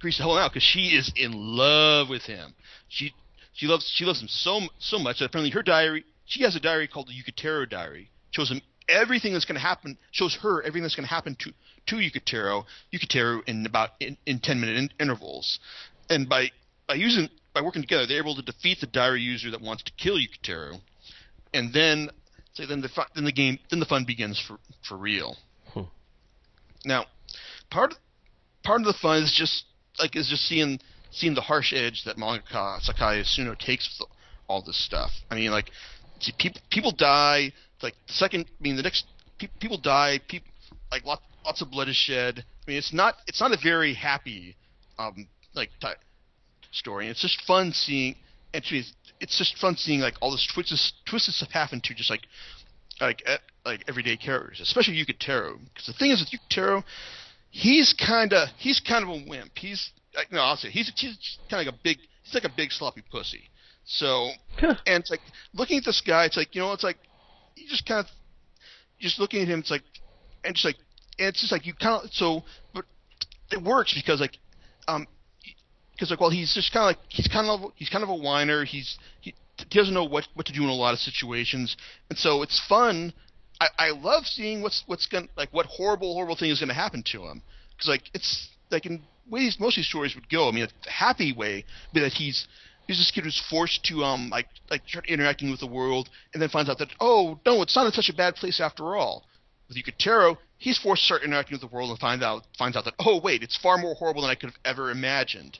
to 0.00 0.10
help 0.10 0.38
out 0.38 0.52
because 0.52 0.62
she 0.62 0.96
is 0.96 1.12
in 1.16 1.32
love 1.34 2.08
with 2.08 2.22
him. 2.22 2.54
She 2.88 3.14
she 3.52 3.66
loves 3.66 3.90
she 3.94 4.04
loves 4.04 4.20
him 4.20 4.28
so 4.28 4.60
so 4.78 4.98
much 4.98 5.18
that 5.18 5.26
apparently 5.26 5.50
her 5.50 5.62
diary 5.62 6.04
she 6.24 6.42
has 6.42 6.54
a 6.54 6.60
diary 6.60 6.86
called 6.86 7.08
the 7.08 7.12
Yukiteru 7.12 7.68
diary. 7.68 8.10
Shows 8.30 8.50
him 8.50 8.60
everything 8.88 9.32
that's 9.32 9.44
going 9.44 9.56
to 9.56 9.60
happen. 9.60 9.98
Shows 10.12 10.36
her 10.42 10.62
everything 10.62 10.82
that's 10.82 10.94
going 10.94 11.08
to 11.08 11.14
happen 11.14 11.36
to 11.40 11.52
to 11.86 11.96
Yukiteru 11.96 12.64
Yukiteru 12.92 13.40
in 13.46 13.66
about 13.66 13.90
in, 13.98 14.16
in 14.26 14.38
ten 14.38 14.60
minute 14.60 14.76
in, 14.76 14.90
intervals, 15.00 15.58
and 16.10 16.28
by 16.28 16.50
by 16.86 16.94
using 16.94 17.28
by 17.54 17.60
working 17.60 17.82
together, 17.82 18.06
they're 18.06 18.18
able 18.18 18.36
to 18.36 18.42
defeat 18.42 18.80
the 18.80 18.86
diary 18.86 19.20
user 19.20 19.50
that 19.50 19.60
wants 19.60 19.82
to 19.84 19.92
kill 19.92 20.16
Yukiteru, 20.16 20.80
and 21.52 21.72
then 21.72 22.10
so 22.54 22.66
then 22.66 22.80
the 22.80 22.90
then 23.14 23.24
the 23.24 23.32
game 23.32 23.58
then 23.70 23.80
the 23.80 23.86
fun 23.86 24.04
begins 24.04 24.40
for 24.40 24.58
for 24.88 24.96
real. 24.96 25.36
Hmm. 25.72 25.82
Now, 26.84 27.06
part 27.70 27.94
part 28.64 28.80
of 28.80 28.86
the 28.86 28.94
fun 29.00 29.22
is 29.22 29.34
just 29.36 29.64
like 29.98 30.16
is 30.16 30.28
just 30.28 30.46
seeing 30.46 30.80
seeing 31.10 31.34
the 31.34 31.40
harsh 31.40 31.72
edge 31.72 32.04
that 32.04 32.16
mangaka 32.16 32.80
Sakae 32.80 33.22
Esuno 33.22 33.58
takes 33.58 33.98
with 33.98 34.08
all 34.48 34.62
this 34.62 34.82
stuff. 34.82 35.10
I 35.30 35.34
mean, 35.34 35.50
like, 35.50 35.70
see, 36.20 36.32
people 36.38 36.60
people 36.70 36.92
die. 36.92 37.52
Like 37.82 37.94
the 38.08 38.14
second, 38.14 38.46
I 38.48 38.62
mean, 38.62 38.76
the 38.76 38.82
next 38.82 39.06
pe- 39.38 39.48
people 39.60 39.78
die. 39.78 40.20
People 40.28 40.48
like 40.90 41.04
lots 41.04 41.22
lots 41.44 41.62
of 41.62 41.70
blood 41.70 41.88
is 41.88 41.96
shed. 41.96 42.44
I 42.66 42.70
mean, 42.70 42.78
it's 42.78 42.92
not 42.92 43.14
it's 43.26 43.40
not 43.40 43.52
a 43.52 43.58
very 43.62 43.94
happy 43.94 44.56
um 44.98 45.28
like 45.58 45.96
story. 46.72 47.08
It's 47.08 47.20
just 47.20 47.42
fun 47.42 47.72
seeing. 47.72 48.16
Actually, 48.54 48.80
it's, 48.80 48.92
it's 49.20 49.38
just 49.38 49.58
fun 49.58 49.76
seeing 49.76 50.00
like 50.00 50.14
all 50.20 50.30
this 50.30 50.48
twists 50.52 50.92
twists 51.08 51.36
stuff 51.36 51.50
happen 51.50 51.80
to 51.82 51.94
just 51.94 52.10
like 52.10 52.22
like 53.00 53.22
uh, 53.26 53.36
like 53.64 53.84
everyday 53.88 54.16
characters, 54.16 54.60
especially 54.60 54.94
Yukiteru. 54.94 55.58
Because 55.64 55.86
the 55.86 55.92
thing 55.92 56.10
is 56.10 56.20
with 56.20 56.40
Yukiteru, 56.40 56.82
he's 57.50 57.94
kind 57.94 58.32
of 58.32 58.48
he's 58.58 58.80
kind 58.80 59.02
of 59.02 59.10
a 59.10 59.24
wimp. 59.28 59.56
He's 59.56 59.90
like, 60.14 60.32
no, 60.32 60.40
I'll 60.40 60.56
say 60.56 60.70
he's 60.70 60.92
he's 60.96 61.38
kind 61.50 61.66
of 61.66 61.72
like 61.72 61.74
a 61.74 61.78
big 61.82 61.98
he's 62.24 62.34
like 62.34 62.44
a 62.44 62.54
big 62.54 62.70
sloppy 62.72 63.02
pussy. 63.10 63.50
So 63.84 64.30
and 64.58 64.76
it's 64.86 65.10
like 65.10 65.20
looking 65.54 65.78
at 65.78 65.84
this 65.84 66.02
guy, 66.06 66.24
it's 66.24 66.36
like 66.36 66.54
you 66.54 66.60
know, 66.60 66.72
it's 66.72 66.84
like 66.84 66.98
you 67.56 67.68
just 67.68 67.86
kind 67.86 68.00
of 68.00 68.06
just 69.00 69.18
looking 69.18 69.42
at 69.42 69.48
him, 69.48 69.60
it's 69.60 69.70
like 69.70 69.82
and 70.44 70.54
just 70.54 70.64
like 70.64 70.76
and 71.18 71.28
it's 71.28 71.40
just 71.40 71.52
like 71.52 71.66
you 71.66 71.74
kind 71.74 72.04
of 72.04 72.10
so, 72.12 72.42
but 72.74 72.84
it 73.50 73.62
works 73.62 73.94
because 73.94 74.20
like 74.20 74.38
um 74.86 75.06
because 75.98 76.10
like 76.10 76.20
well 76.20 76.30
he's 76.30 76.54
just 76.54 76.72
kind 76.72 76.84
of 76.84 76.96
like 76.96 76.98
he's 77.08 77.26
kind 77.26 77.48
of 77.48 77.72
he's 77.74 77.88
kind 77.88 78.04
of 78.04 78.10
a 78.10 78.14
whiner. 78.14 78.64
He's 78.64 78.98
he, 79.20 79.34
he 79.56 79.78
doesn't 79.78 79.94
know 79.94 80.04
what 80.04 80.28
what 80.34 80.46
to 80.46 80.52
do 80.52 80.62
in 80.62 80.68
a 80.68 80.74
lot 80.74 80.94
of 80.94 81.00
situations, 81.00 81.76
and 82.08 82.18
so 82.18 82.42
it's 82.42 82.60
fun. 82.68 83.12
I, 83.60 83.68
I 83.78 83.90
love 83.90 84.24
seeing 84.24 84.62
what's 84.62 84.84
what's 84.86 85.06
going 85.06 85.28
like 85.36 85.52
what 85.52 85.66
horrible 85.66 86.14
horrible 86.14 86.36
thing 86.36 86.50
is 86.50 86.60
going 86.60 86.68
to 86.68 86.74
happen 86.74 87.02
to 87.12 87.24
him 87.24 87.42
because 87.72 87.88
like 87.88 88.02
it's 88.14 88.48
like 88.70 88.86
in 88.86 89.02
ways 89.28 89.56
most 89.58 89.74
of 89.76 89.80
these 89.80 89.88
stories 89.88 90.14
would 90.14 90.28
go. 90.28 90.48
I 90.48 90.52
mean, 90.52 90.68
the 90.84 90.90
happy 90.90 91.32
way 91.32 91.64
be 91.92 92.00
that 92.00 92.12
he's 92.12 92.46
he's 92.86 92.98
this 92.98 93.10
kid 93.10 93.24
who's 93.24 93.42
forced 93.50 93.84
to 93.86 94.04
um 94.04 94.30
like 94.30 94.46
like 94.70 94.82
start 94.86 95.08
interacting 95.08 95.50
with 95.50 95.60
the 95.60 95.66
world 95.66 96.08
and 96.32 96.40
then 96.40 96.48
finds 96.48 96.70
out 96.70 96.78
that 96.78 96.90
oh 97.00 97.40
no 97.44 97.62
it's 97.62 97.74
not 97.74 97.86
in 97.86 97.92
such 97.92 98.08
a 98.08 98.14
bad 98.14 98.36
place 98.36 98.60
after 98.60 98.94
all. 98.94 99.24
With 99.66 99.76
Yukiteru, 99.76 100.38
he's 100.56 100.78
forced 100.78 101.02
to 101.02 101.06
start 101.06 101.22
interacting 101.24 101.54
with 101.54 101.60
the 101.60 101.74
world 101.74 101.90
and 101.90 101.98
find 101.98 102.22
out 102.22 102.44
finds 102.56 102.76
out 102.76 102.84
that 102.84 102.94
oh 103.00 103.20
wait 103.20 103.42
it's 103.42 103.56
far 103.56 103.78
more 103.78 103.96
horrible 103.96 104.22
than 104.22 104.30
I 104.30 104.36
could 104.36 104.50
have 104.50 104.60
ever 104.64 104.90
imagined. 104.92 105.58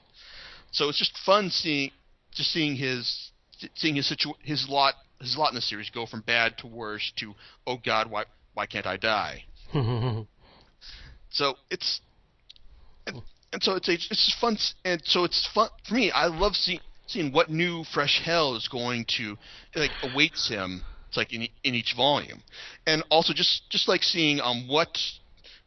So 0.70 0.88
it's 0.88 0.98
just 0.98 1.16
fun 1.18 1.50
seeing 1.50 1.90
just 2.32 2.52
seeing 2.52 2.76
his 2.76 3.30
seeing 3.74 3.96
his 3.96 4.06
situ- 4.06 4.34
his 4.42 4.68
lot 4.68 4.94
his 5.20 5.36
lot 5.36 5.50
in 5.50 5.54
the 5.54 5.60
series 5.60 5.90
go 5.90 6.06
from 6.06 6.20
bad 6.20 6.56
to 6.58 6.66
worse 6.66 7.12
to 7.16 7.34
oh 7.66 7.76
god 7.84 8.10
why 8.10 8.24
why 8.54 8.66
can't 8.66 8.86
I 8.86 8.96
die? 8.96 9.44
so 11.30 11.54
it's 11.70 12.00
and, 13.06 13.22
and 13.52 13.62
so 13.62 13.74
it's 13.76 13.88
it's 13.88 14.08
just 14.08 14.38
fun 14.40 14.56
and 14.84 15.00
so 15.04 15.24
it's 15.24 15.46
fun 15.54 15.68
for 15.86 15.94
me. 15.94 16.10
I 16.10 16.26
love 16.26 16.54
seeing 16.56 16.80
seeing 17.06 17.32
what 17.32 17.50
new 17.50 17.84
fresh 17.84 18.20
hell 18.24 18.56
is 18.56 18.68
going 18.68 19.06
to 19.16 19.36
like 19.74 19.92
awaits 20.02 20.48
him. 20.48 20.84
It's 21.08 21.16
like 21.16 21.32
in 21.32 21.42
in 21.64 21.74
each 21.74 21.94
volume, 21.96 22.42
and 22.86 23.02
also 23.10 23.32
just 23.32 23.70
just 23.70 23.88
like 23.88 24.02
seeing 24.02 24.40
um 24.40 24.68
what 24.68 24.90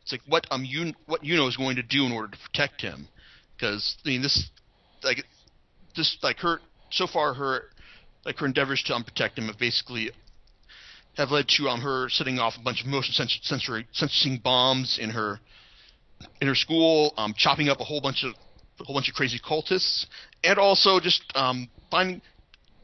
it's 0.01 0.11
like 0.11 0.21
what 0.27 0.45
um 0.51 0.65
you 0.65 0.93
what 1.05 1.23
Yuno 1.23 1.47
is 1.47 1.57
going 1.57 1.77
to 1.77 1.83
do 1.83 2.05
in 2.05 2.11
order 2.11 2.27
to 2.27 2.37
protect 2.37 2.81
him, 2.81 3.07
because 3.55 3.97
I 4.05 4.09
mean 4.09 4.21
this 4.21 4.49
like 5.03 5.23
just 5.93 6.23
like 6.23 6.37
her 6.39 6.59
so 6.91 7.07
far 7.07 7.33
her 7.33 7.63
like 8.25 8.37
her 8.37 8.45
endeavors 8.45 8.83
to 8.83 8.93
um, 8.93 9.03
protect 9.03 9.37
him 9.37 9.47
have 9.47 9.57
basically 9.59 10.11
have 11.17 11.31
led 11.31 11.47
to 11.47 11.67
um 11.67 11.81
her 11.81 12.09
setting 12.09 12.39
off 12.39 12.53
a 12.57 12.63
bunch 12.63 12.81
of 12.81 12.87
motion 12.87 13.13
sens- 13.13 13.39
sensory 13.43 13.87
sensing 13.91 14.37
bombs 14.37 14.99
in 14.99 15.09
her 15.09 15.39
in 16.39 16.47
her 16.47 16.55
school, 16.55 17.13
um, 17.17 17.33
chopping 17.35 17.69
up 17.69 17.79
a 17.79 17.83
whole 17.83 18.01
bunch 18.01 18.23
of 18.23 18.33
a 18.79 18.83
whole 18.83 18.95
bunch 18.95 19.09
of 19.09 19.15
crazy 19.15 19.39
cultists, 19.39 20.05
and 20.43 20.57
also 20.57 20.99
just 20.99 21.23
um, 21.35 21.69
finding 21.89 22.21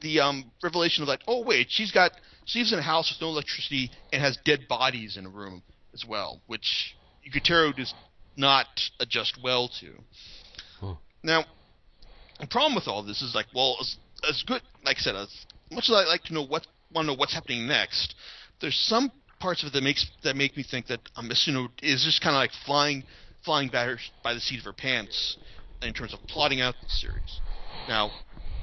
the 0.02 0.20
um, 0.20 0.52
revelation 0.62 1.02
of 1.02 1.08
like, 1.08 1.22
oh 1.28 1.44
wait, 1.44 1.68
she's 1.70 1.92
got 1.92 2.12
she's 2.46 2.72
in 2.72 2.80
a 2.80 2.84
house 2.84 3.12
with 3.12 3.22
no 3.22 3.30
electricity 3.30 3.90
and 4.12 4.22
has 4.22 4.38
dead 4.46 4.68
bodies 4.68 5.18
in 5.18 5.26
a 5.26 5.30
room 5.30 5.64
as 5.94 6.06
well, 6.08 6.42
which 6.48 6.96
Yukiteru 7.28 7.76
does 7.76 7.94
not 8.36 8.68
adjust 9.00 9.38
well 9.44 9.70
to. 9.80 9.94
Hmm. 10.80 10.92
Now, 11.24 11.46
the 12.40 12.48
problem 12.48 12.76
with 12.76 12.88
all 12.88 13.04
this 13.04 13.22
is 13.22 13.34
like, 13.36 13.48
well, 13.54 13.78
as, 13.80 13.98
as 14.28 14.44
good, 14.44 14.62
like 14.84 14.98
I 14.98 15.00
said, 15.00 15.16
as 15.16 15.46
much 15.72 15.90
as 15.90 15.96
I 15.96 16.04
like 16.06 16.24
to 16.24 16.34
know 16.34 16.46
what 16.46 16.68
want 16.94 17.06
to 17.06 17.14
know 17.14 17.18
what's 17.18 17.34
happening 17.34 17.68
next, 17.68 18.16
there's 18.62 18.76
some 18.76 19.12
parts 19.40 19.64
of 19.64 19.68
it 19.68 19.74
that 19.74 19.84
makes 19.84 20.10
that 20.24 20.36
make 20.36 20.56
me 20.58 20.64
think 20.64 20.88
that 20.88 21.00
um, 21.16 21.30
Masuno 21.30 21.70
is 21.82 22.04
just 22.04 22.22
kind 22.22 22.36
of 22.36 22.40
like 22.40 22.52
flying 22.66 23.04
flying 23.44 23.70
by, 23.70 23.86
her, 23.86 23.98
by 24.24 24.34
the 24.34 24.40
seat 24.40 24.60
of 24.60 24.66
her 24.66 24.74
pants 24.74 25.38
in 25.82 25.94
terms 25.94 26.14
of 26.14 26.20
plotting 26.28 26.60
out 26.60 26.76
the 26.82 26.90
series. 26.90 27.40
Now, 27.88 28.12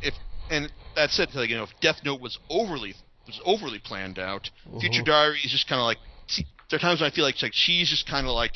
if 0.03 0.15
and 0.51 0.71
that 0.97 1.11
said, 1.11 1.35
like, 1.35 1.49
you 1.49 1.57
know, 1.57 1.65
if 1.65 1.71
Death 1.81 2.01
Note 2.05 2.21
was 2.21 2.39
overly 2.51 2.95
was 3.27 3.41
overly 3.45 3.79
planned 3.79 4.19
out, 4.19 4.51
Mhm. 4.69 4.81
Future 4.81 5.03
Diary 5.03 5.41
is 5.43 5.51
just 5.51 5.67
kind 5.69 5.81
of 5.81 5.85
like. 5.85 5.99
See, 6.27 6.47
there 6.71 6.77
are 6.77 6.81
times 6.81 7.01
when 7.01 7.11
I 7.11 7.15
feel 7.15 7.25
like, 7.25 7.41
like 7.43 7.53
she's 7.55 7.89
just 7.89 8.07
kind 8.07 8.27
of 8.27 8.33
like, 8.33 8.53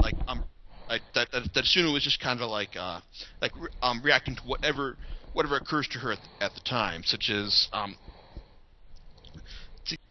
like 0.00 0.14
um, 0.26 0.44
like 0.88 1.02
that 1.14 1.30
that, 1.32 1.42
that 1.54 1.64
Suno 1.64 1.96
is 1.96 2.04
just 2.04 2.20
kind 2.20 2.40
of 2.40 2.50
like 2.50 2.76
uh, 2.76 3.00
like 3.40 3.52
re- 3.56 3.68
um, 3.82 4.00
reacting 4.02 4.36
to 4.36 4.42
whatever 4.42 4.96
whatever 5.32 5.56
occurs 5.56 5.86
to 5.88 5.98
her 5.98 6.12
at, 6.12 6.18
at 6.40 6.54
the 6.54 6.60
time, 6.60 7.02
such 7.04 7.30
as 7.30 7.68
um, 7.72 7.96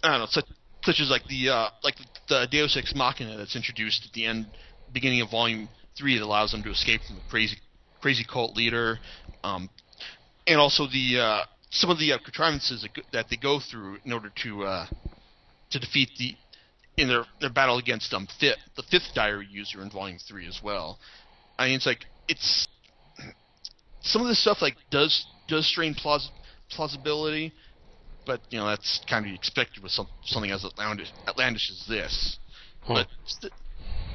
I 0.03 0.11
don't 0.11 0.19
know, 0.19 0.27
such 0.29 0.45
such 0.83 0.99
as 0.99 1.09
like 1.09 1.25
the 1.27 1.49
uh, 1.49 1.69
like 1.83 1.95
the 2.29 2.47
Deus 2.49 2.77
Ex 2.77 2.93
Machina 2.95 3.37
that's 3.37 3.55
introduced 3.55 4.05
at 4.05 4.13
the 4.13 4.25
end, 4.25 4.47
beginning 4.91 5.21
of 5.21 5.29
Volume 5.29 5.69
Three 5.97 6.17
that 6.17 6.23
allows 6.23 6.51
them 6.51 6.63
to 6.63 6.71
escape 6.71 7.01
from 7.05 7.15
the 7.15 7.21
crazy 7.29 7.57
crazy 8.01 8.23
cult 8.23 8.55
leader, 8.55 8.99
um, 9.43 9.69
and 10.45 10.59
also 10.59 10.87
the 10.87 11.19
uh, 11.19 11.45
some 11.71 11.89
of 11.89 11.99
the 11.99 12.13
uh, 12.13 12.17
contrivances 12.19 12.81
that, 12.83 13.03
that 13.11 13.25
they 13.29 13.37
go 13.37 13.59
through 13.59 13.97
in 14.05 14.13
order 14.13 14.31
to 14.43 14.63
uh, 14.63 14.85
to 15.71 15.79
defeat 15.79 16.09
the 16.17 16.35
in 16.97 17.07
their 17.07 17.23
their 17.39 17.51
battle 17.51 17.77
against 17.77 18.13
um 18.13 18.27
fifth, 18.39 18.57
the 18.75 18.83
fifth 18.83 19.13
diary 19.13 19.47
user 19.49 19.81
in 19.81 19.89
Volume 19.89 20.19
Three 20.27 20.47
as 20.47 20.59
well. 20.63 20.99
I 21.57 21.67
mean, 21.67 21.75
it's 21.75 21.85
like 21.85 22.05
it's 22.27 22.67
some 24.01 24.21
of 24.21 24.27
this 24.27 24.41
stuff 24.41 24.61
like 24.61 24.75
does 24.89 25.25
does 25.47 25.67
strain 25.67 25.93
plaus- 25.93 26.31
plausibility, 26.71 27.53
but 28.25 28.41
you 28.49 28.59
know 28.59 28.67
that's 28.67 29.01
kind 29.09 29.25
of 29.25 29.33
expected 29.33 29.83
with 29.83 29.91
some, 29.91 30.07
something 30.23 30.51
as 30.51 30.65
outlandish, 30.65 31.11
outlandish 31.27 31.69
as 31.71 31.85
this. 31.87 32.37
Hmm. 32.83 32.93
But 32.93 33.07
st- 33.25 33.53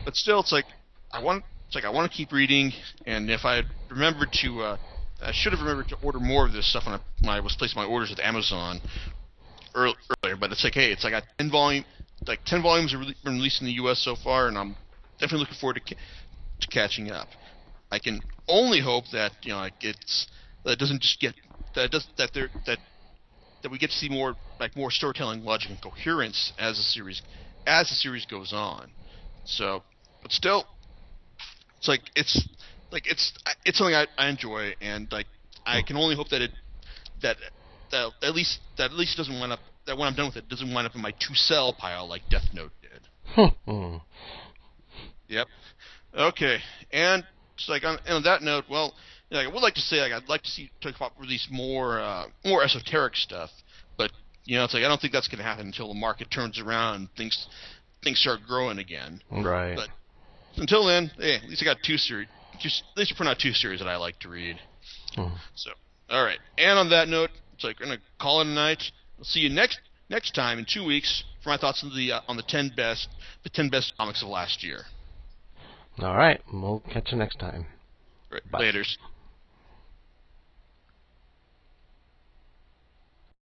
but 0.04 0.16
still, 0.16 0.40
it's 0.40 0.52
like 0.52 0.66
I 1.12 1.22
want 1.22 1.44
it's 1.66 1.74
like 1.74 1.84
I 1.84 1.90
want 1.90 2.10
to 2.10 2.16
keep 2.16 2.32
reading, 2.32 2.72
and 3.06 3.30
if 3.30 3.44
I 3.44 3.56
had 3.56 3.66
remembered 3.90 4.32
to, 4.42 4.60
uh, 4.60 4.76
I 5.22 5.32
should 5.32 5.52
have 5.52 5.60
remembered 5.60 5.88
to 5.88 5.96
order 6.02 6.20
more 6.20 6.46
of 6.46 6.52
this 6.52 6.68
stuff 6.68 6.84
when 6.86 6.96
I, 6.96 7.00
when 7.20 7.30
I 7.30 7.40
was 7.40 7.54
placing 7.56 7.80
my 7.80 7.86
orders 7.86 8.10
with 8.10 8.20
Amazon 8.20 8.80
earl- 9.74 9.96
earlier. 10.22 10.36
But 10.36 10.52
it's 10.52 10.64
like, 10.64 10.74
hey, 10.74 10.90
it's 10.92 11.04
like 11.04 11.14
I 11.14 11.20
got 11.20 11.28
ten 11.38 11.50
volume, 11.50 11.84
like 12.26 12.44
ten 12.44 12.62
volumes 12.62 12.92
have 12.92 13.02
been 13.24 13.36
released 13.36 13.60
in 13.60 13.66
the 13.66 13.74
U.S. 13.74 14.00
so 14.00 14.16
far, 14.16 14.48
and 14.48 14.56
I'm 14.58 14.76
definitely 15.18 15.40
looking 15.40 15.58
forward 15.58 15.74
to 15.74 15.94
ca- 15.94 16.00
to 16.60 16.68
catching 16.68 17.10
up. 17.10 17.28
I 17.90 17.98
can 17.98 18.22
only 18.48 18.80
hope 18.80 19.04
that 19.12 19.32
you 19.42 19.52
know 19.52 19.58
like 19.58 19.74
it's 19.80 20.26
that 20.64 20.72
it 20.72 20.78
doesn't 20.78 21.02
just 21.02 21.20
get 21.20 21.34
that 21.74 21.90
does 21.90 22.06
that 22.18 22.32
there 22.34 22.50
that 22.66 22.78
that 23.62 23.70
we 23.70 23.78
get 23.78 23.90
to 23.90 23.96
see 23.96 24.08
more 24.08 24.36
like 24.60 24.76
more 24.76 24.90
storytelling 24.90 25.44
logic 25.44 25.70
and 25.70 25.80
coherence 25.80 26.52
as 26.58 26.76
the 26.76 26.82
series 26.82 27.22
as 27.66 27.88
the 27.88 27.94
series 27.94 28.26
goes 28.26 28.52
on. 28.52 28.92
So 29.44 29.82
but 30.22 30.32
still, 30.32 30.64
it's 31.78 31.88
like 31.88 32.02
it's 32.14 32.48
like 32.92 33.06
it's 33.06 33.32
it's 33.64 33.78
something 33.78 33.94
I, 33.94 34.06
I 34.18 34.28
enjoy, 34.28 34.74
and 34.80 35.10
like 35.10 35.26
I 35.66 35.82
can 35.82 35.96
only 35.96 36.14
hope 36.14 36.28
that 36.30 36.42
it 36.42 36.50
that 37.22 37.36
that 37.90 38.12
at 38.22 38.34
least 38.34 38.60
that 38.78 38.90
at 38.92 38.96
least 38.96 39.16
doesn't 39.16 39.38
wind 39.38 39.52
up 39.52 39.60
that 39.86 39.96
when 39.96 40.08
I'm 40.08 40.14
done 40.14 40.26
with 40.26 40.36
it 40.36 40.44
it 40.44 40.48
doesn't 40.48 40.72
wind 40.72 40.86
up 40.86 40.94
in 40.94 41.02
my 41.02 41.12
two 41.12 41.34
cell 41.34 41.72
pile 41.72 42.08
like 42.08 42.22
Death 42.30 42.48
Note 42.52 42.72
did. 42.80 43.52
Yep. 45.28 45.46
Okay, 46.14 46.58
and 46.92 47.24
it's 47.54 47.68
like 47.70 47.84
on, 47.84 47.98
and 48.04 48.16
on 48.16 48.22
that 48.24 48.42
note, 48.42 48.64
well, 48.68 48.92
you 49.30 49.36
know, 49.36 49.42
I 49.42 49.46
would 49.46 49.62
like 49.62 49.74
to 49.74 49.80
say 49.80 49.96
like 50.00 50.12
I'd 50.12 50.28
like 50.28 50.42
to 50.42 50.50
see 50.50 50.70
Toy 50.82 50.92
Pop 50.92 51.12
release 51.18 51.48
more 51.50 52.00
uh, 52.00 52.26
more 52.44 52.62
esoteric 52.62 53.16
stuff, 53.16 53.50
but 53.96 54.10
you 54.44 54.58
know, 54.58 54.64
it's 54.64 54.74
like 54.74 54.84
I 54.84 54.88
don't 54.88 55.00
think 55.00 55.14
that's 55.14 55.28
going 55.28 55.38
to 55.38 55.44
happen 55.44 55.66
until 55.66 55.88
the 55.88 55.94
market 55.94 56.30
turns 56.30 56.60
around 56.60 56.96
and 56.96 57.08
things 57.16 57.46
things 58.04 58.20
start 58.20 58.40
growing 58.46 58.78
again. 58.78 59.22
Right. 59.30 59.76
But 59.76 59.88
until 60.56 60.86
then, 60.86 61.10
hey, 61.18 61.36
at 61.36 61.48
least 61.48 61.62
I 61.62 61.64
got 61.64 61.78
two 61.82 61.96
series. 61.96 62.28
Just 62.60 62.84
at 62.92 62.98
least 62.98 63.12
I 63.14 63.16
print 63.16 63.30
out 63.30 63.38
two 63.38 63.52
series 63.52 63.80
that 63.80 63.88
I 63.88 63.96
like 63.96 64.18
to 64.20 64.28
read. 64.28 64.58
Hmm. 65.14 65.28
So, 65.54 65.70
all 66.10 66.22
right. 66.22 66.38
And 66.58 66.78
on 66.78 66.90
that 66.90 67.08
note, 67.08 67.30
it's 67.54 67.64
like 67.64 67.80
we're 67.80 67.86
gonna 67.86 68.00
call 68.20 68.42
it 68.42 68.48
a 68.48 68.50
night. 68.50 68.82
We'll 69.22 69.28
see 69.28 69.38
you 69.38 69.50
next 69.50 69.78
next 70.10 70.34
time 70.34 70.58
in 70.58 70.66
two 70.68 70.84
weeks 70.84 71.22
for 71.44 71.50
my 71.50 71.56
thoughts 71.56 71.84
on 71.84 71.94
the 71.94 72.10
uh, 72.10 72.20
on 72.26 72.36
the 72.36 72.42
ten 72.42 72.72
best 72.76 73.06
the 73.44 73.50
ten 73.50 73.68
best 73.68 73.92
comics 73.96 74.20
of 74.20 74.26
last 74.26 74.64
year. 74.64 74.80
All 76.00 76.16
right. 76.16 76.40
We'll 76.52 76.82
catch 76.92 77.12
you 77.12 77.18
next 77.18 77.38
time. 77.38 77.66
Right. 78.32 78.42
Bye. 78.50 78.58
Later's. 78.58 78.98